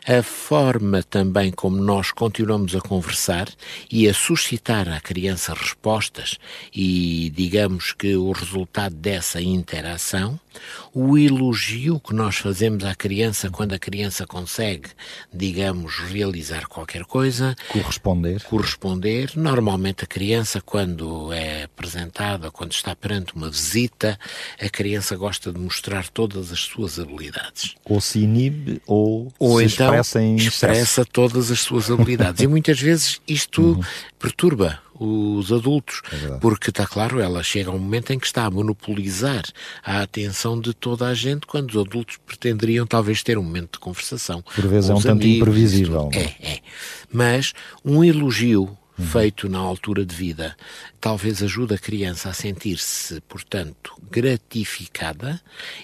a 0.06 0.22
forma 0.22 1.02
também 1.02 1.50
como 1.50 1.76
nós 1.76 2.10
continuamos 2.10 2.74
a 2.74 2.80
conversar 2.80 3.48
e 3.90 4.08
a 4.08 4.14
suscitar 4.14 4.88
à 4.88 5.00
criança 5.00 5.54
respostas 5.54 6.38
e, 6.74 7.30
digamos 7.34 7.92
que, 7.92 8.16
o 8.16 8.32
resultado 8.32 8.94
dessa 8.94 9.40
interação, 9.40 10.38
o 10.94 11.16
elogio 11.16 12.00
que 12.00 12.14
nós 12.14 12.36
fazemos 12.36 12.84
à 12.84 12.94
criança 12.94 13.50
quando 13.50 13.72
a 13.72 13.78
criança 13.78 14.26
consegue, 14.26 14.88
digamos, 15.32 15.98
realizar 15.98 16.66
qualquer 16.66 17.04
coisa. 17.04 17.56
Corresponder. 17.68 18.42
Corresponder. 18.44 19.30
Normalmente 19.36 20.04
a 20.04 20.06
criança, 20.06 20.60
quando 20.60 21.32
é 21.32 21.64
apresentada, 21.64 22.50
quando 22.50 22.72
está 22.72 22.94
perante 22.94 23.34
uma 23.34 23.50
visita, 23.50 24.18
a 24.60 24.68
criança 24.68 25.16
gosta 25.16 25.52
de 25.52 25.58
mostrar 25.58 26.08
todas 26.08 26.52
as 26.52 26.60
suas 26.60 26.98
habilidades. 26.98 27.74
Ou 27.84 28.00
se 28.00 28.20
inibe 28.20 28.80
ou, 28.86 29.32
ou 29.38 29.58
se 29.58 29.64
então 29.66 29.86
expressa 29.86 30.22
em 30.22 30.36
expressa 30.36 31.04
todas 31.04 31.50
as 31.50 31.60
suas 31.60 31.90
habilidades. 31.90 32.42
e 32.42 32.46
muitas 32.46 32.80
vezes 32.80 33.20
isto 33.26 33.62
uhum. 33.62 33.80
perturba 34.18 34.80
os 34.98 35.52
adultos, 35.52 36.02
é 36.12 36.38
porque 36.38 36.70
está 36.70 36.86
claro, 36.86 37.20
ela 37.20 37.42
chega 37.42 37.70
a 37.70 37.72
um 37.72 37.78
momento 37.78 38.12
em 38.12 38.18
que 38.18 38.26
está 38.26 38.44
a 38.44 38.50
monopolizar 38.50 39.42
a 39.84 40.02
atenção 40.02 40.60
de 40.60 40.74
toda 40.74 41.06
a 41.06 41.14
gente, 41.14 41.46
quando 41.46 41.70
os 41.70 41.76
adultos 41.76 42.18
pretenderiam 42.26 42.86
talvez 42.86 43.22
ter 43.22 43.38
um 43.38 43.42
momento 43.42 43.72
de 43.72 43.78
conversação. 43.78 44.42
Por 44.42 44.66
vezes 44.66 44.90
é 44.90 44.94
um 44.94 45.00
tanto 45.00 45.26
imprevisível. 45.26 46.10
É, 46.12 46.54
é. 46.54 46.60
Mas 47.10 47.52
um 47.84 48.04
elogio 48.04 48.76
uhum. 48.98 49.04
feito 49.06 49.48
na 49.48 49.58
altura 49.58 50.04
de 50.04 50.14
vida 50.14 50.56
talvez 51.00 51.42
ajude 51.42 51.74
a 51.74 51.78
criança 51.78 52.28
a 52.28 52.32
sentir-se, 52.32 53.20
portanto, 53.22 53.94
gratificada 54.10 55.40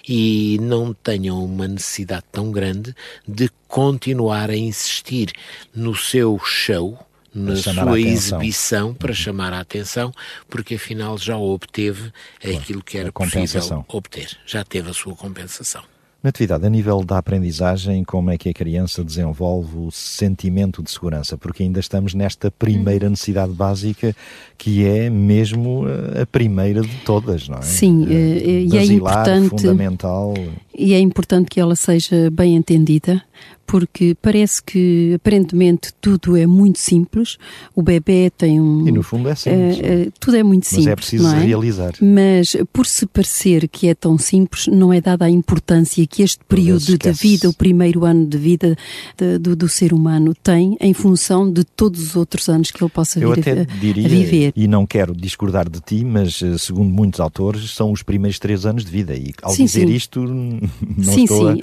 e 0.09 0.59
não 0.61 0.92
tenha 0.92 1.35
uma 1.35 1.66
necessidade 1.66 2.25
tão 2.31 2.51
grande 2.51 2.94
de 3.27 3.51
continuar 3.66 4.51
a 4.51 4.57
insistir 4.57 5.33
no 5.75 5.94
seu 5.94 6.38
show 6.38 6.99
na 7.35 7.57
sua 7.57 8.01
exibição 8.01 8.95
para 8.95 9.11
uhum. 9.11 9.14
chamar 9.14 9.53
a 9.53 9.61
atenção, 9.61 10.12
porque 10.49 10.75
afinal 10.75 11.17
já 11.19 11.37
obteve 11.37 12.12
aquilo 12.43 12.83
que 12.83 12.99
era 12.99 13.12
possível 13.12 13.85
obter, 13.88 14.37
já 14.47 14.64
teve 14.64 14.91
a 14.91 14.95
sua 14.95 15.14
compensação. 15.14 15.83
Natividade, 16.21 16.67
a 16.67 16.69
nível 16.69 17.05
da 17.05 17.17
aprendizagem, 17.17 18.03
como 18.03 18.33
é 18.33 18.37
que 18.37 18.49
a 18.49 18.53
criança 18.53 19.05
desenvolve 19.05 19.77
o 19.77 19.91
sentimento 19.93 20.83
de 20.83 20.91
segurança? 20.91 21.38
Porque 21.38 21.62
ainda 21.62 21.79
estamos 21.79 22.12
nesta 22.12 22.51
primeira 22.51 23.05
uhum. 23.05 23.11
necessidade 23.11 23.53
básica, 23.53 24.17
que 24.57 24.85
é 24.85 25.09
mesmo 25.09 25.85
a 26.21 26.27
primeira 26.27 26.81
de 26.81 26.97
todas, 27.05 27.49
não 27.49 27.59
é? 27.59 27.62
Sim, 27.62 28.05
é, 28.12 28.62
e 28.64 28.77
é 28.77 28.85
importante. 28.87 29.51
fundamental. 29.51 30.35
E 30.79 30.95
é 30.95 31.01
importante 31.01 31.51
que 31.51 31.59
ela 31.59 31.75
seja 31.75 32.31
bem 32.31 32.55
entendida, 32.55 33.21
porque 33.69 34.17
parece 34.23 34.62
que 34.62 35.12
aparentemente 35.14 35.93
tudo 36.01 36.35
é 36.37 36.47
muito 36.47 36.79
simples. 36.79 37.37
O 37.77 37.83
bebê 37.83 38.31
tem 38.31 38.59
um. 38.59 38.88
E 38.88 38.91
no 38.91 39.03
fundo 39.03 39.29
é 39.29 39.35
simples. 39.35 39.79
É, 39.81 40.03
é, 40.05 40.09
tudo 40.19 40.38
é 40.38 40.43
muito 40.43 40.67
simples. 40.67 40.87
Mas 40.87 40.93
é 40.93 40.97
preciso 40.97 41.29
é? 41.29 41.45
realizar. 41.45 41.93
Mas 42.01 42.57
por 42.73 42.87
se 42.87 43.05
parecer 43.07 43.69
que 43.69 43.88
é 43.88 43.95
tão 43.95 44.17
simples, 44.17 44.69
não 44.69 44.91
é 44.91 45.03
dada 45.03 45.27
a 45.27 45.31
importância 45.31 46.07
que 46.07 46.23
este 46.23 46.43
período 46.49 46.97
de 46.97 47.12
vida, 47.12 47.47
o 47.47 47.53
primeiro 47.53 48.07
ano 48.07 48.27
de 48.27 48.38
vida 48.38 48.75
de, 49.19 49.37
do, 49.37 49.55
do, 49.55 49.69
ser 49.69 49.93
humano, 49.93 50.35
tem 50.43 50.79
em 50.81 50.95
função 50.95 51.53
de 51.53 51.62
todos 51.62 52.01
os 52.01 52.17
outros 52.17 52.49
anos 52.49 52.71
que 52.71 52.83
ele 52.83 52.91
possa 52.91 53.21
Eu 53.21 53.35
vir 53.35 53.41
até 53.41 53.61
a, 53.61 53.64
diria, 53.64 54.07
a 54.07 54.09
viver. 54.09 54.53
E 54.57 54.67
não 54.67 54.87
quero 54.87 55.14
discordar 55.14 55.69
de 55.69 55.81
ti, 55.81 56.05
mas 56.07 56.41
eh, 56.41 56.57
segundo 56.57 56.91
muitos 56.91 57.21
autores, 57.21 57.71
são 57.75 57.93
os 57.93 58.03
primeiros 58.03 58.38
três 58.38 58.64
anos 58.64 58.83
de 58.83 58.91
vida. 58.91 59.14
E 59.14 59.35
ao 59.43 59.53
sim, 59.53 59.67
dizer 59.67 59.87
sim. 59.88 59.95
isto, 59.95 60.25
não 60.97 61.13
sim, 61.13 61.25
estou 61.25 61.53
sim, 61.53 61.61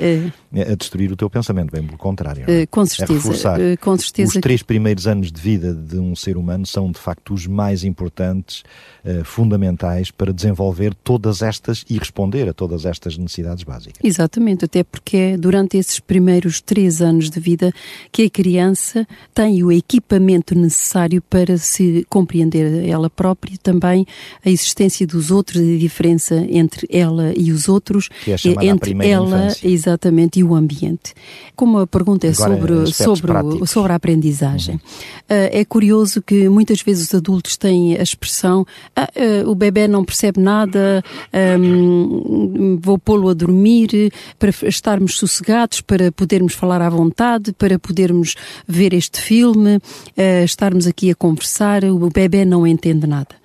a, 0.54 0.72
a, 0.72 0.76
destruir 0.76 1.12
o 1.12 1.15
teu 1.15 1.30
pensamento, 1.30 1.72
bem 1.72 1.84
pelo 1.84 1.98
contrário. 1.98 2.44
Uh, 2.44 2.68
com 2.70 2.86
certeza. 2.86 3.13
É 3.13 3.15
reforçar. 3.15 3.60
Uh, 3.60 3.78
com 3.80 3.98
certeza. 3.98 4.34
Os 4.36 4.41
três 4.41 4.63
primeiros 4.63 5.08
anos 5.08 5.32
de 5.32 5.41
vida 5.41 5.74
de 5.74 5.98
um 5.98 6.15
ser 6.15 6.38
humano 6.38 6.65
são, 6.65 6.91
de 6.91 7.00
facto, 7.00 7.34
os 7.34 7.48
mais 7.48 7.84
importantes, 7.84 8.63
fundamentais 9.24 10.10
para 10.10 10.34
desenvolver 10.34 10.96
todas 10.96 11.44
estas 11.44 11.86
e 11.88 11.98
responder 11.98 12.50
a 12.50 12.54
todas 12.54 12.86
estas 12.86 13.15
necessidades 13.18 13.63
básicas. 13.63 14.00
Exatamente, 14.04 14.65
até 14.65 14.84
porque 14.84 15.15
é 15.18 15.38
durante 15.38 15.78
esses 15.78 16.00
primeiros 16.00 16.60
três 16.60 17.04
anos 17.04 17.30
de 17.30 17.39
vida 17.39 17.72
que 18.12 18.24
a 18.24 18.30
criança 18.30 19.08
tem 19.34 19.63
o 19.63 19.72
equipamento 19.72 20.56
necessário 20.56 21.22
para 21.22 21.58
se 21.58 22.06
compreender 22.10 22.88
ela 22.88 23.10
própria, 23.10 23.58
também 23.62 24.06
a 24.44 24.50
existência 24.50 25.06
dos 25.06 25.30
outros 25.30 25.62
e 25.62 25.76
a 25.76 25.78
diferença 25.78 26.36
entre 26.50 26.88
ela 26.91 27.32
e 27.38 27.52
os 27.52 27.70
outros, 27.70 28.10
que 28.24 28.32
é 28.32 28.65
entre 28.65 28.94
ela, 29.01 29.45
infância. 29.45 29.67
exatamente, 29.67 30.39
e 30.39 30.43
o 30.43 30.55
ambiente. 30.55 31.13
Como 31.55 31.79
a 31.79 31.88
pergunta 31.88 32.27
é 32.27 32.31
Agora, 32.31 32.86
sobre, 32.86 32.93
sobre, 32.93 33.67
sobre 33.67 33.91
a 33.91 33.95
aprendizagem, 33.95 34.75
uhum. 34.75 34.79
uh, 34.79 35.49
é 35.51 35.65
curioso 35.65 36.21
que 36.21 36.47
muitas 36.49 36.81
vezes 36.81 37.08
os 37.08 37.15
adultos 37.15 37.58
têm 37.58 37.97
a 37.97 38.03
expressão 38.03 38.65
ah, 38.95 39.10
uh, 39.15 39.49
o 39.49 39.55
bebê 39.55 39.88
não 39.88 40.03
percebe 40.03 40.39
nada, 40.39 41.03
um, 41.60 42.77
vou 42.81 42.97
pô-lo 42.97 43.29
a 43.29 43.34
dormir 43.34 44.12
para 44.39 44.51
estarmos 44.67 45.17
sossegados, 45.17 45.81
para 45.81 46.12
podermos 46.12 46.53
falar 46.53 46.81
à 46.81 46.89
vontade, 46.89 47.53
para 47.53 47.77
podermos 47.79 48.36
ver 48.67 48.93
este 48.93 49.21
filme, 49.21 49.77
uh, 49.77 50.43
estarmos 50.43 50.88
aqui 50.88 51.12
a 51.12 51.15
conversar, 51.15 51.84
o 51.84 52.10
bebê 52.10 52.45
não 52.45 52.65
entende 52.65 53.08
nada. 53.08 53.36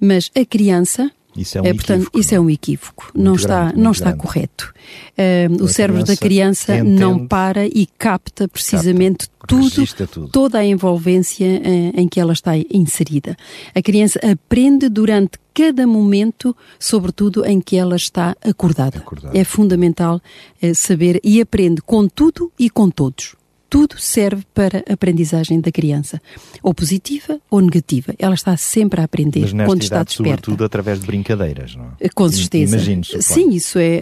Mas 0.00 0.30
a 0.34 0.44
criança, 0.44 1.10
isso 1.36 1.58
é 1.58 1.62
um 1.62 1.66
é, 1.66 1.74
portanto, 1.74 2.00
equívoco. 2.02 2.18
Isso 2.20 2.34
é 2.34 2.40
um 2.40 2.50
equívoco. 2.50 3.10
Muito 3.14 3.24
não 3.24 3.34
grande, 3.34 3.42
está, 3.42 3.72
não 3.76 3.90
está 3.92 4.12
correto. 4.12 4.74
Uh, 5.16 5.62
o 5.62 5.68
cérebro 5.68 6.04
da 6.04 6.16
criança 6.16 6.40
criança 6.50 6.76
entende, 6.76 7.00
não 7.00 7.26
para 7.26 7.66
e 7.66 7.86
capta 7.98 8.48
precisamente 8.48 9.28
capta, 9.28 9.46
tudo, 9.46 10.06
tudo. 10.06 10.28
toda 10.28 10.58
a 10.58 10.64
envolvência 10.64 11.46
uh, 11.46 12.00
em 12.00 12.08
que 12.08 12.20
ela 12.20 12.32
está 12.32 12.52
inserida. 12.56 13.36
A 13.74 13.82
criança 13.82 14.18
aprende 14.22 14.88
durante 14.88 15.38
cada 15.52 15.86
momento, 15.86 16.56
sobretudo 16.78 17.44
em 17.44 17.60
que 17.60 17.76
ela 17.76 17.96
está 17.96 18.36
acordada. 18.42 18.98
Acordada. 18.98 19.36
É 19.36 19.44
fundamental 19.44 20.20
uh, 20.62 20.74
saber 20.74 21.20
e 21.22 21.40
aprende 21.40 21.82
com 21.82 22.08
tudo 22.08 22.52
e 22.58 22.70
com 22.70 22.90
todos 22.90 23.39
tudo 23.70 23.94
serve 23.98 24.42
para 24.52 24.84
a 24.88 24.92
aprendizagem 24.94 25.60
da 25.60 25.70
criança, 25.70 26.20
ou 26.62 26.74
positiva 26.74 27.38
ou 27.48 27.60
negativa. 27.60 28.12
Ela 28.18 28.34
está 28.34 28.56
sempre 28.56 29.00
a 29.00 29.04
aprender 29.04 29.40
Mas 29.54 29.66
quando 29.66 29.80
está 29.82 29.96
idade, 29.96 30.08
desperta. 30.08 30.30
sobretudo 30.42 30.64
através 30.64 31.00
de 31.00 31.06
brincadeiras, 31.06 31.76
não 31.76 31.92
é? 32.00 32.08
Com 32.08 32.28
certeza. 32.28 32.74
Imagino. 32.76 33.04
Sim, 33.20 33.50
isso 33.50 33.78
é, 33.78 34.00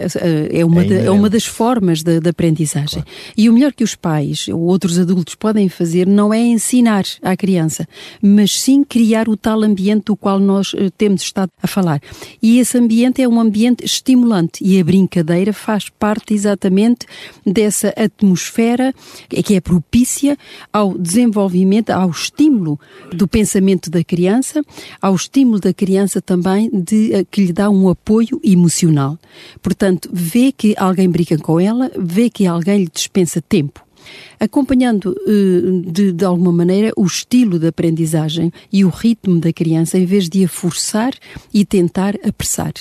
é, 0.51 0.65
uma, 0.65 0.81
É 0.83 0.87
da- 0.87 0.93
é 0.95 0.97
inerente. 0.97 1.09
uma 1.09 1.29
das 1.29 1.45
formas 1.45 2.01
da 2.03 2.19
da 2.19 2.31
aprendizagem. 2.31 3.03
E 3.37 3.47
o 3.47 3.53
melhor 3.53 3.71
que 3.71 3.83
os 3.83 3.93
pais 3.95 4.47
ou 4.47 4.59
outros 4.61 4.97
adultos 4.97 5.35
podem 5.35 5.69
fazer 5.69 6.07
não 6.07 6.33
é 6.33 6.39
ensinar 6.39 7.05
à 7.21 7.37
criança, 7.37 7.87
mas 8.21 8.59
sim 8.59 8.83
criar 8.83 9.29
o 9.29 9.37
tal 9.37 9.61
ambiente 9.61 10.05
do 10.05 10.15
qual 10.17 10.39
nós 10.39 10.73
eh, 10.75 10.89
temos 10.97 11.21
estado 11.21 11.51
a 11.61 11.67
falar. 11.67 12.01
E 12.41 12.57
esse 12.59 12.75
ambiente 12.77 13.21
é 13.21 13.27
um 13.27 13.39
ambiente 13.39 13.85
estimulante 13.85 14.63
e 14.63 14.79
a 14.79 14.83
brincadeira 14.83 15.53
faz 15.53 15.89
parte 15.89 16.33
exatamente 16.33 17.05
dessa 17.45 17.93
atmosfera 17.95 18.93
que 19.29 19.55
é 19.55 19.58
propícia 19.61 20.37
ao 20.71 20.97
desenvolvimento, 20.97 21.89
ao 21.89 22.09
estímulo 22.09 22.79
do 23.13 23.27
pensamento 23.27 23.89
da 23.89 24.03
criança, 24.03 24.61
ao 25.01 25.15
estímulo 25.15 25.59
da 25.59 25.73
criança 25.73 26.21
também 26.21 26.69
de 26.71 27.13
eh, 27.13 27.25
que 27.29 27.45
lhe 27.45 27.53
dá 27.53 27.69
um 27.69 27.89
apoio 27.89 28.39
emocional. 28.43 29.17
Portanto, 29.61 30.09
vê 30.11 30.51
que 30.51 30.75
alguém 30.77 31.09
brinca 31.09 31.37
com 31.37 31.59
ela, 31.59 31.91
vê 31.97 32.29
que 32.29 32.45
alguém 32.45 32.79
lhe 32.79 32.89
dispensa 32.91 33.41
tempo. 33.41 33.83
Acompanhando 34.39 35.15
eh, 35.27 35.91
de, 35.91 36.11
de 36.11 36.25
alguma 36.25 36.51
maneira 36.51 36.91
o 36.95 37.05
estilo 37.05 37.59
de 37.59 37.67
aprendizagem 37.67 38.51
e 38.71 38.85
o 38.85 38.89
ritmo 38.89 39.39
da 39.39 39.51
criança, 39.51 39.97
em 39.97 40.05
vez 40.05 40.29
de 40.29 40.45
a 40.45 40.47
forçar 40.47 41.13
e 41.53 41.65
tentar 41.65 42.15
apressar. 42.23 42.73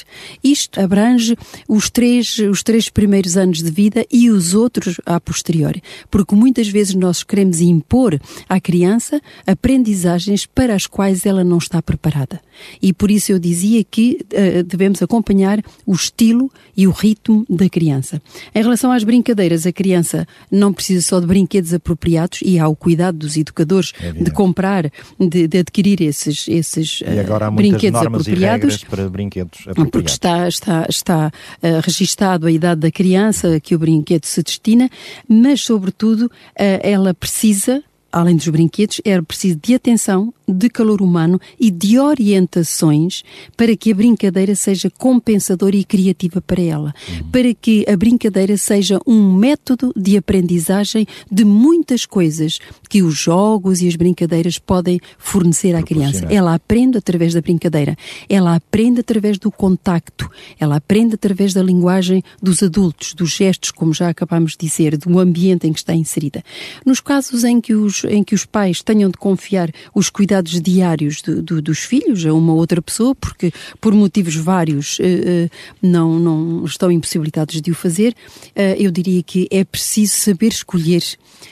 Isto 0.42 0.80
abrange 0.80 1.36
os 1.68 1.90
três, 1.90 2.38
os 2.38 2.62
três 2.62 2.88
primeiros 2.88 3.36
anos 3.36 3.62
de 3.62 3.70
vida 3.70 4.06
e 4.10 4.30
os 4.30 4.54
outros 4.54 5.00
a 5.04 5.18
posteriori, 5.18 5.82
porque 6.10 6.34
muitas 6.34 6.68
vezes 6.68 6.94
nós 6.94 7.22
queremos 7.22 7.60
impor 7.60 8.20
à 8.48 8.60
criança 8.60 9.20
aprendizagens 9.46 10.46
para 10.46 10.74
as 10.74 10.86
quais 10.86 11.26
ela 11.26 11.42
não 11.42 11.58
está 11.58 11.82
preparada. 11.82 12.40
E 12.82 12.92
por 12.92 13.10
isso 13.10 13.32
eu 13.32 13.38
dizia 13.38 13.82
que 13.84 14.24
eh, 14.30 14.62
devemos 14.62 15.02
acompanhar 15.02 15.62
o 15.86 15.92
estilo 15.92 16.50
e 16.76 16.86
o 16.86 16.90
ritmo 16.90 17.44
da 17.48 17.68
criança. 17.68 18.20
Em 18.54 18.62
relação 18.62 18.92
às 18.92 19.04
brincadeiras, 19.04 19.66
a 19.66 19.72
criança 19.72 20.26
não 20.50 20.72
precisa 20.72 21.02
só 21.02 21.20
de 21.20 21.26
brinquedos 21.48 21.72
apropriados 21.72 22.40
e 22.42 22.58
há 22.58 22.68
o 22.68 22.76
cuidado 22.76 23.18
dos 23.18 23.36
educadores 23.36 23.92
É 24.00 24.12
de 24.12 24.30
comprar, 24.30 24.90
de, 25.18 25.48
de 25.48 25.58
adquirir 25.58 26.02
esses, 26.02 26.46
esses 26.48 27.00
E 27.00 27.04
eh, 27.04 27.20
agora 27.20 27.46
há 27.46 27.50
muitas 27.50 27.70
brinquedos 27.70 28.00
normas 28.02 28.26
e 28.26 28.30
apropriados. 28.30 28.74
regras 28.74 28.84
para 28.84 29.08
brinquedos 29.08 29.58
Porque 29.64 29.80
apropriados. 29.80 30.12
está, 30.12 30.48
está, 30.48 30.86
está 30.88 31.32
eh, 31.62 31.80
registado 31.82 32.46
a 32.46 32.52
idade 32.52 32.80
da 32.82 32.90
criança 32.90 33.54
a 33.56 33.60
que 33.60 33.74
o 33.74 33.78
brinquedo 33.78 34.24
se 34.26 34.42
destina, 34.42 34.90
mas, 35.26 35.62
sobretudo, 35.62 36.30
eh, 36.54 36.80
ela 36.82 37.14
precisa, 37.14 37.82
além 38.12 38.36
dos 38.36 38.48
brinquedos, 38.48 39.00
é 39.04 39.20
preciso 39.22 39.58
de 39.62 39.74
atenção, 39.74 40.32
de 40.48 40.68
calor 40.68 41.02
humano 41.02 41.40
e 41.60 41.70
de 41.70 41.98
orientações 41.98 43.22
para 43.56 43.76
que 43.76 43.92
a 43.92 43.94
brincadeira 43.94 44.54
seja 44.54 44.90
compensadora 44.90 45.76
e 45.76 45.84
criativa 45.84 46.40
para 46.40 46.62
ela. 46.62 46.94
Para 47.30 47.52
que 47.54 47.84
a 47.88 47.96
brincadeira 47.96 48.56
seja 48.56 48.98
um 49.06 49.32
método 49.32 49.92
de 49.94 50.16
aprendizagem 50.16 51.06
de 51.30 51.44
muitas 51.44 52.06
coisas 52.06 52.58
que 52.88 53.02
os 53.02 53.14
jogos 53.14 53.82
e 53.82 53.88
as 53.88 53.96
brincadeiras 53.96 54.58
podem 54.58 55.00
fornecer 55.18 55.74
à 55.74 55.82
criança. 55.82 56.26
Ela 56.30 56.54
aprende 56.54 56.98
através 56.98 57.34
da 57.34 57.40
brincadeira, 57.40 57.96
ela 58.28 58.54
aprende 58.54 59.00
através 59.00 59.38
do 59.38 59.50
contacto, 59.50 60.30
ela 60.58 60.76
aprende 60.76 61.14
através 61.14 61.52
da 61.52 61.62
linguagem 61.62 62.22
dos 62.42 62.62
adultos, 62.62 63.12
dos 63.14 63.30
gestos, 63.30 63.70
como 63.70 63.92
já 63.92 64.08
acabámos 64.08 64.52
de 64.52 64.66
dizer, 64.66 64.96
do 64.96 65.18
ambiente 65.18 65.66
em 65.66 65.72
que 65.72 65.78
está 65.78 65.94
inserida. 65.94 66.42
Nos 66.84 67.00
casos 67.00 67.44
em 67.44 67.60
que 67.60 67.74
os, 67.74 68.04
em 68.04 68.22
que 68.22 68.34
os 68.34 68.44
pais 68.44 68.82
tenham 68.82 69.10
de 69.10 69.18
confiar 69.18 69.70
os 69.94 70.08
cuidados 70.08 70.37
diários 70.42 71.22
do- 71.22 71.42
do- 71.42 71.62
dos 71.62 71.80
filhos 71.80 72.24
a 72.24 72.32
uma 72.32 72.52
outra 72.52 72.80
pessoa, 72.80 73.14
porque 73.14 73.52
por 73.80 73.92
motivos 73.94 74.34
vários 74.36 74.98
eh, 75.00 75.48
eh, 75.48 75.50
não, 75.82 76.18
não 76.18 76.64
estão 76.64 76.90
impossibilitados 76.90 77.60
de 77.60 77.70
o 77.70 77.74
fazer, 77.74 78.14
eh, 78.54 78.76
eu 78.78 78.90
diria 78.90 79.22
que 79.22 79.48
é 79.50 79.64
preciso 79.64 80.14
saber 80.14 80.48
escolher 80.48 81.02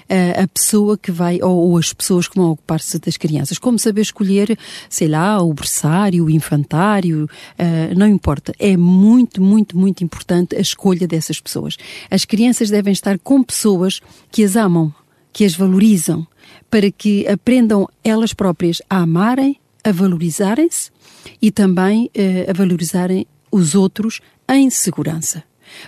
a 0.09 0.47
pessoa 0.49 0.97
que 0.99 1.11
vai, 1.13 1.41
ou, 1.43 1.71
ou 1.71 1.79
as 1.79 1.93
pessoas 1.93 2.27
que 2.29 2.37
vão 2.37 2.51
ocupar-se 2.51 2.99
das 2.99 3.17
crianças. 3.17 3.57
Como 3.59 3.79
saber 3.79 4.01
escolher, 4.03 4.57
sei 4.91 5.07
lá, 5.09 5.41
o 5.41 5.53
berçário, 5.55 6.25
o 6.25 6.31
infantário, 6.31 7.29
não 7.97 8.07
importa. 8.07 8.53
É 8.59 8.77
muito, 8.77 9.41
muito, 9.41 9.77
muito 9.79 10.03
importante 10.03 10.57
a 10.57 10.61
escolha 10.61 11.07
dessas 11.07 11.41
pessoas. 11.41 11.77
As 12.11 12.25
crianças 12.25 12.69
devem 12.71 12.93
estar 12.93 13.19
com 13.19 13.43
pessoas 13.43 14.01
que 14.31 14.43
as 14.45 14.57
amam, 14.57 14.93
que 15.33 15.45
as 15.45 15.55
valorizam, 15.55 16.27
para 16.71 16.91
que 16.91 17.27
aprendam 17.29 17.89
elas 18.03 18.33
próprias 18.35 18.83
a 18.91 18.99
amarem, 18.99 19.57
a 19.85 19.93
valorizarem-se 19.93 20.91
e 21.41 21.51
também 21.51 22.11
eh, 22.15 22.47
a 22.49 22.53
valorizarem 22.53 23.27
os 23.51 23.75
outros 23.75 24.21
em 24.49 24.69
segurança. 24.71 25.43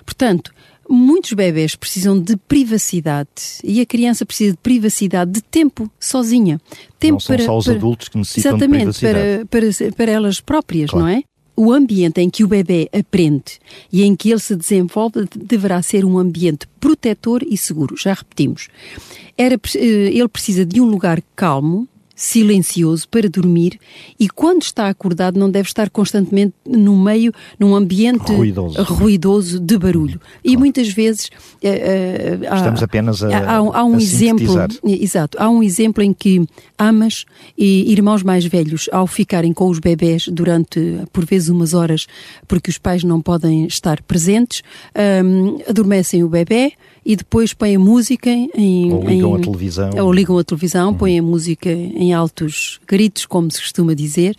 Portanto, 0.04 0.52
muitos 0.88 1.32
bebés 1.32 1.74
precisam 1.76 2.18
de 2.20 2.36
privacidade 2.36 3.28
e 3.62 3.80
a 3.80 3.86
criança 3.86 4.24
precisa 4.24 4.52
de 4.52 4.58
privacidade, 4.58 5.30
de 5.32 5.42
tempo 5.42 5.90
sozinha. 5.98 6.60
Tempo 6.98 7.14
Não 7.14 7.20
são 7.20 7.36
para, 7.36 7.44
só 7.44 7.58
os 7.58 7.64
para- 7.66 7.74
adultos 7.74 8.08
que 8.08 8.18
necessitam 8.18 8.52
de 8.56 8.64
Exatamente, 8.64 8.98
privacidade. 8.98 9.46
para, 9.46 9.60
para, 9.86 9.92
para 9.96 10.12
elas 10.12 10.40
próprias, 10.40 10.90
Claro. 10.90 11.06
não 11.06 11.12
é? 11.12 11.22
O 11.60 11.72
ambiente 11.72 12.20
em 12.20 12.30
que 12.30 12.44
o 12.44 12.46
bebê 12.46 12.88
aprende 12.96 13.58
e 13.92 14.04
em 14.04 14.14
que 14.14 14.30
ele 14.30 14.38
se 14.38 14.54
desenvolve 14.54 15.28
deverá 15.34 15.82
ser 15.82 16.04
um 16.04 16.16
ambiente 16.16 16.68
protetor 16.78 17.42
e 17.42 17.56
seguro. 17.56 17.96
Já 17.96 18.14
repetimos. 18.14 18.68
Era, 19.36 19.56
eh, 19.74 19.78
ele 19.78 20.28
precisa 20.28 20.64
de 20.64 20.80
um 20.80 20.84
lugar 20.84 21.20
calmo, 21.34 21.88
silencioso 22.18 23.08
para 23.08 23.28
dormir 23.28 23.78
e 24.18 24.28
quando 24.28 24.62
está 24.62 24.88
acordado 24.88 25.38
não 25.38 25.48
deve 25.48 25.68
estar 25.68 25.88
constantemente 25.88 26.52
no 26.66 26.96
meio, 27.00 27.32
num 27.60 27.76
ambiente 27.76 28.32
Ruidoso. 28.32 28.82
ruidoso 28.82 29.60
de 29.60 29.78
barulho. 29.78 30.20
E 30.42 30.56
muitas 30.56 30.88
vezes 30.88 31.30
eh, 31.62 32.40
há- 32.50 32.56
Estamos 32.56 32.82
apenas 32.82 33.22
a- 33.22 33.28
há, 33.38 33.56
há 33.56 33.84
um 33.84 33.94
a 33.94 33.98
exemplo, 33.98 34.46
exato, 34.84 35.38
há 35.40 35.48
um 35.48 35.62
exemplo 35.62 36.02
em 36.02 36.12
que 36.12 36.44
amas 36.76 37.24
e 37.56 37.90
irmãos 37.92 38.24
mais 38.24 38.44
velhos, 38.44 38.88
ao 38.90 39.06
ficarem 39.06 39.52
com 39.52 39.68
os 39.68 39.78
bebés 39.78 40.26
durante, 40.28 40.98
por 41.12 41.24
vezes, 41.24 41.48
umas 41.48 41.72
horas, 41.72 42.08
porque 42.48 42.68
os 42.68 42.78
pais 42.78 43.04
não 43.04 43.20
podem 43.20 43.64
estar 43.66 44.02
presentes, 44.02 44.62
hum, 45.24 45.58
adormecem 45.68 46.24
o 46.24 46.28
bebê 46.28 46.72
e 47.08 47.16
depois 47.16 47.54
põem 47.54 47.76
a 47.76 47.78
música 47.78 48.28
em. 48.28 48.92
Ou 48.92 49.02
ligam 49.02 49.32
em, 49.32 49.40
a 49.40 49.42
televisão. 49.42 49.90
Ou 50.04 50.12
ligam 50.12 50.36
a 50.38 50.44
televisão, 50.44 50.92
põem 50.92 51.18
a 51.18 51.22
música 51.22 51.70
em 51.70 52.12
altos 52.12 52.78
gritos, 52.86 53.24
como 53.24 53.50
se 53.50 53.58
costuma 53.62 53.94
dizer, 53.94 54.36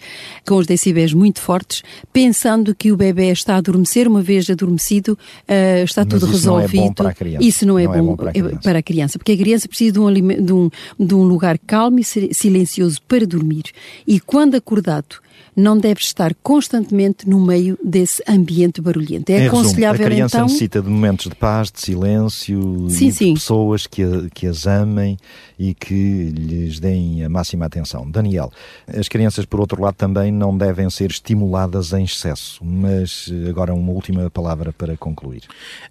com 0.48 0.56
os 0.58 0.68
decibéis 0.68 1.12
muito 1.12 1.42
fortes, 1.42 1.82
pensando 2.14 2.76
que 2.76 2.92
o 2.92 2.96
bebê 2.96 3.32
está 3.32 3.56
a 3.56 3.58
adormecer, 3.58 4.08
uma 4.08 4.22
vez 4.22 4.48
adormecido, 4.52 5.14
uh, 5.14 5.84
está 5.84 6.06
Mas 6.06 6.14
tudo 6.22 6.32
isso 6.32 6.46
não 6.46 6.60
é 6.60 6.62
resolvido. 6.62 6.82
bom 6.90 6.94
para 6.94 7.10
a 7.10 7.14
criança. 7.14 7.44
Isso 7.44 7.66
não 7.66 7.80
é, 7.80 7.86
Não 7.86 7.94
é 7.96 7.98
bom, 7.98 8.06
bom 8.06 8.16
para 8.16 8.30
a 8.30 8.34
criança. 8.34 8.60
para 8.64 8.80
a 8.80 8.84
criança, 8.84 9.18
porque 9.18 9.32
a 9.32 9.38
criança 9.38 9.68
precisa 9.68 9.94
de 9.94 10.00
um, 10.00 10.14
de 10.46 10.54
um, 10.54 10.70
de 11.00 11.16
um 11.16 11.24
lugar 11.24 11.58
calmo 11.58 11.98
e 12.00 12.04
si- 12.04 12.30
silencioso 12.34 13.00
para 13.08 13.26
dormir. 13.26 13.64
E 14.06 14.20
quando 14.20 14.54
acordado, 14.54 15.16
não 15.56 15.78
deve 15.78 16.00
estar 16.02 16.34
constantemente 16.42 17.28
no 17.30 17.40
meio 17.40 17.78
desse 17.84 18.24
ambiente 18.28 18.82
barulhento. 18.82 19.30
É 19.32 19.38
Em 19.38 19.40
resumo, 19.42 19.62
aconselhável 19.62 20.06
a 20.06 20.10
criança 20.10 20.38
então. 20.38 20.46
necessita 20.48 20.82
de 20.82 20.90
momentos 20.90 21.28
de 21.30 21.36
paz, 21.36 21.72
de 21.72 21.82
silêncio 21.82 22.88
Sim, 22.90 23.08
e 23.08 23.12
de 23.12 23.16
sim. 23.18 23.34
pessoas 23.34 23.86
que, 23.88 24.04
a- 24.04 24.30
que 24.34 24.48
as 24.48 24.66
amem 24.68 25.18
e 25.60 25.74
que 25.74 26.30
lhes 26.30 26.80
deem 26.80 27.26
a 27.26 27.30
máxima 27.30 27.66
atenção. 27.66 28.10
Daniel, 28.10 28.50
as 28.88 29.10
crianças, 29.10 29.46
por 29.46 29.60
outro 29.60 29.82
lado, 29.82 29.96
também 29.96 30.32
não 30.32 30.58
devem 30.58 30.90
ser 30.90 31.12
estimuladas 31.12 31.92
em 31.92 32.06
excesso, 32.06 32.64
mas 32.64 33.30
eh, 33.30 33.50
agora 33.50 33.74
uma 33.74 33.92
última 33.92 34.30
palavra 34.30 34.72
para 34.72 34.96
concluir. 34.96 35.44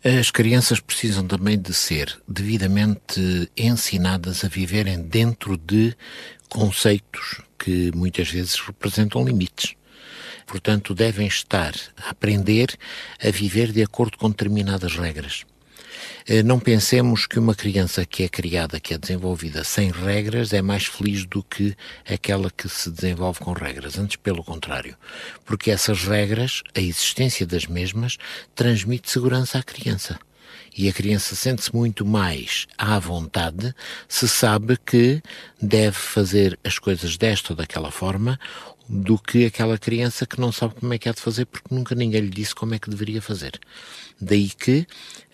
As 0.02 0.30
crianças 0.30 0.80
precisam 0.80 1.26
também 1.26 1.58
de 1.58 1.74
ser 1.74 2.18
devidamente 2.26 3.50
ensinadas 3.54 4.42
a 4.42 4.48
viverem 4.48 5.02
dentro 5.02 5.58
de 5.58 5.94
conceitos 6.48 7.42
que 7.58 7.92
muitas 7.94 8.30
vezes 8.30 8.58
representam 8.58 9.22
limites. 9.22 9.74
Portanto, 10.46 10.94
devem 10.94 11.26
estar 11.26 11.74
a 12.02 12.08
aprender 12.10 12.74
a 13.22 13.30
viver 13.30 13.70
de 13.70 13.82
acordo 13.82 14.16
com 14.16 14.30
determinadas 14.30 14.96
regras. 14.96 15.44
Eh, 16.28 16.42
Não 16.42 16.60
pensemos 16.60 17.26
que 17.26 17.38
uma 17.38 17.54
criança 17.54 18.04
que 18.04 18.22
é 18.22 18.28
criada, 18.28 18.78
que 18.78 18.92
é 18.92 18.98
desenvolvida 18.98 19.64
sem 19.64 19.90
regras, 19.90 20.52
é 20.52 20.60
mais 20.60 20.84
feliz 20.84 21.24
do 21.24 21.42
que 21.42 21.74
aquela 22.06 22.50
que 22.50 22.68
se 22.68 22.90
desenvolve 22.90 23.40
com 23.40 23.52
regras. 23.52 23.98
Antes, 23.98 24.16
pelo 24.16 24.44
contrário. 24.44 24.94
Porque 25.46 25.70
essas 25.70 26.04
regras, 26.04 26.62
a 26.76 26.80
existência 26.80 27.46
das 27.46 27.66
mesmas, 27.66 28.18
transmite 28.54 29.10
segurança 29.10 29.58
à 29.58 29.62
criança. 29.62 30.18
E 30.76 30.88
a 30.88 30.92
criança 30.92 31.34
sente-se 31.34 31.74
muito 31.74 32.04
mais 32.04 32.66
à 32.76 32.98
vontade 32.98 33.74
se 34.06 34.28
sabe 34.28 34.76
que 34.76 35.20
deve 35.60 35.96
fazer 35.96 36.58
as 36.62 36.78
coisas 36.78 37.16
desta 37.16 37.52
ou 37.52 37.56
daquela 37.56 37.90
forma 37.90 38.38
do 38.88 39.18
que 39.18 39.44
aquela 39.44 39.76
criança 39.76 40.26
que 40.26 40.40
não 40.40 40.50
sabe 40.50 40.74
como 40.76 40.94
é 40.94 40.98
que 40.98 41.08
há 41.08 41.12
de 41.12 41.20
fazer 41.20 41.44
porque 41.44 41.74
nunca 41.74 41.94
ninguém 41.94 42.22
lhe 42.22 42.30
disse 42.30 42.54
como 42.54 42.74
é 42.74 42.78
que 42.78 42.88
deveria 42.88 43.20
fazer. 43.20 43.60
Daí 44.20 44.48
que 44.48 44.86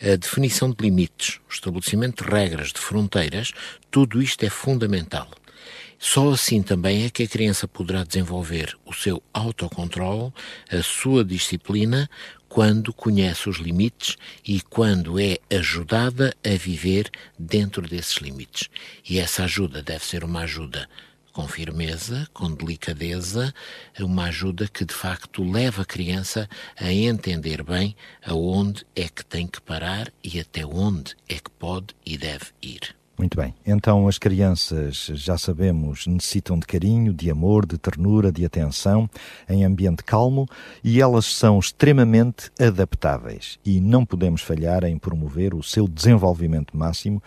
a 0.03 0.17
definição 0.17 0.71
de 0.71 0.77
limites, 0.83 1.41
o 1.49 1.53
estabelecimento 1.53 2.25
de 2.25 2.31
regras, 2.31 2.73
de 2.73 2.81
fronteiras, 2.81 3.53
tudo 3.91 4.21
isto 4.21 4.45
é 4.45 4.51
fundamental. 4.51 5.29
Só 5.99 6.31
assim 6.31 6.63
também 6.63 7.05
é 7.05 7.11
que 7.11 7.23
a 7.23 7.29
criança 7.29 7.67
poderá 7.67 8.05
desenvolver 8.05 8.77
o 8.85 8.93
seu 8.93 9.23
autocontrole, 9.33 10.33
a 10.71 10.83
sua 10.83 11.25
disciplina, 11.25 12.11
quando 12.49 12.93
conhece 12.93 13.49
os 13.49 13.57
limites 13.57 14.17
e 14.47 14.61
quando 14.61 15.19
é 15.19 15.39
ajudada 15.51 16.35
a 16.45 16.57
viver 16.57 17.11
dentro 17.39 17.83
desses 17.89 18.19
limites. 18.19 18.69
E 19.09 19.19
essa 19.19 19.45
ajuda 19.45 19.83
deve 19.83 20.05
ser 20.05 20.25
uma 20.25 20.41
ajuda 20.41 20.89
com 21.35 21.49
firmeza, 21.49 22.29
com 22.33 22.55
delicadeza, 22.55 23.53
uma 23.99 24.27
ajuda 24.27 24.69
que 24.69 24.85
de 24.85 24.95
facto 24.95 25.43
leva 25.43 25.83
a 25.83 25.85
criança 25.85 26.49
a 26.79 26.93
entender 26.93 27.63
bem 27.65 27.97
aonde 28.25 28.87
é 28.95 29.09
que 29.09 29.25
tem 29.25 29.45
que 29.47 29.61
parar 29.61 30.13
e 30.23 30.39
até 30.39 30.65
onde 30.65 31.17
é 31.29 31.35
que 31.35 31.51
pode 31.59 31.89
e 32.07 32.17
deve 32.17 32.47
ir. 32.63 32.95
Muito 33.19 33.37
bem. 33.37 33.53
Então, 33.67 34.09
as 34.09 34.19
crianças, 34.19 35.11
já 35.15 35.37
sabemos, 35.37 36.07
necessitam 36.07 36.59
de 36.59 36.67
carinho, 36.67 37.13
de 37.13 37.31
amor, 37.31 37.67
de 37.67 37.79
ternura, 37.79 38.31
de 38.31 38.45
atenção, 38.45 39.11
em 39.49 39.65
ambiente 39.65 40.05
calmo 40.05 40.49
e 40.83 41.01
elas 41.01 41.27
são 41.27 41.59
extremamente 41.59 42.51
adaptáveis 42.61 43.59
e 43.65 43.81
não 43.81 44.07
podemos 44.07 44.41
falhar 44.41 44.85
em 44.85 44.99
promover 44.99 45.53
o 45.53 45.63
seu 45.65 45.89
desenvolvimento 45.89 46.77
máximo 46.77 47.21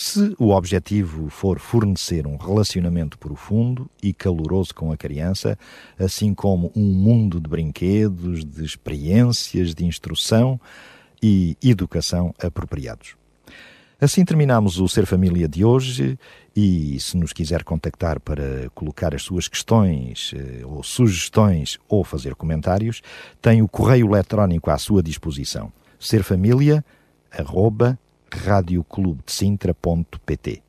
se 0.00 0.34
o 0.38 0.48
objetivo 0.52 1.28
for 1.28 1.58
fornecer 1.58 2.26
um 2.26 2.38
relacionamento 2.38 3.18
profundo 3.18 3.86
e 4.02 4.14
caloroso 4.14 4.74
com 4.74 4.90
a 4.90 4.96
criança, 4.96 5.58
assim 5.98 6.32
como 6.32 6.72
um 6.74 6.86
mundo 6.86 7.38
de 7.38 7.46
brinquedos, 7.46 8.42
de 8.42 8.64
experiências, 8.64 9.74
de 9.74 9.84
instrução 9.84 10.58
e 11.22 11.54
educação 11.62 12.34
apropriados. 12.42 13.14
Assim 14.00 14.24
terminamos 14.24 14.80
o 14.80 14.88
Ser 14.88 15.04
Família 15.04 15.46
de 15.46 15.66
hoje 15.66 16.18
e 16.56 16.98
se 16.98 17.14
nos 17.18 17.34
quiser 17.34 17.62
contactar 17.62 18.18
para 18.20 18.70
colocar 18.74 19.14
as 19.14 19.22
suas 19.22 19.48
questões 19.48 20.32
eh, 20.34 20.64
ou 20.64 20.82
sugestões 20.82 21.78
ou 21.86 22.02
fazer 22.04 22.34
comentários, 22.34 23.02
tem 23.42 23.60
o 23.60 23.68
correio 23.68 24.06
eletrónico 24.06 24.70
à 24.70 24.78
sua 24.78 25.02
disposição. 25.02 25.70
serfamilia 25.98 26.82
arroba 27.30 27.98
radioclubedesintra.pt 28.38 30.62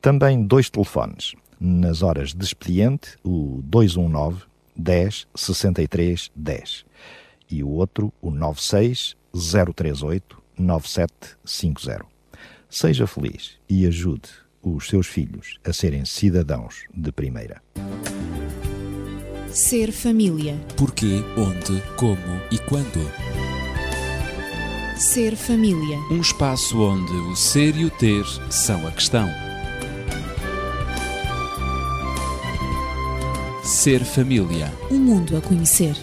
Também 0.00 0.44
dois 0.44 0.70
telefones. 0.70 1.34
Nas 1.60 2.02
horas 2.02 2.34
de 2.34 2.44
expediente, 2.44 3.16
o 3.22 3.60
219 3.62 4.42
10 4.76 5.28
63 5.34 6.30
10 6.34 6.84
e 7.50 7.62
o 7.62 7.68
outro, 7.68 8.12
o 8.20 8.30
96 8.30 9.16
038 9.74 10.42
9750. 10.58 12.06
Seja 12.68 13.06
feliz 13.06 13.58
e 13.68 13.86
ajude 13.86 14.28
os 14.62 14.88
seus 14.88 15.06
filhos 15.06 15.58
a 15.64 15.72
serem 15.72 16.04
cidadãos 16.04 16.84
de 16.92 17.12
primeira. 17.12 17.62
Ser 19.48 19.92
família. 19.92 20.58
Porquê, 20.76 21.22
onde, 21.36 21.80
como 21.96 22.40
e 22.50 22.58
quando. 22.58 23.33
Ser 24.96 25.34
família. 25.34 25.98
Um 26.08 26.20
espaço 26.20 26.80
onde 26.80 27.12
o 27.12 27.34
ser 27.34 27.76
e 27.76 27.84
o 27.84 27.90
ter 27.90 28.24
são 28.48 28.86
a 28.86 28.92
questão. 28.92 29.28
Ser 33.64 34.04
família. 34.04 34.72
Um 34.92 34.98
mundo 34.98 35.36
a 35.36 35.40
conhecer. 35.40 35.96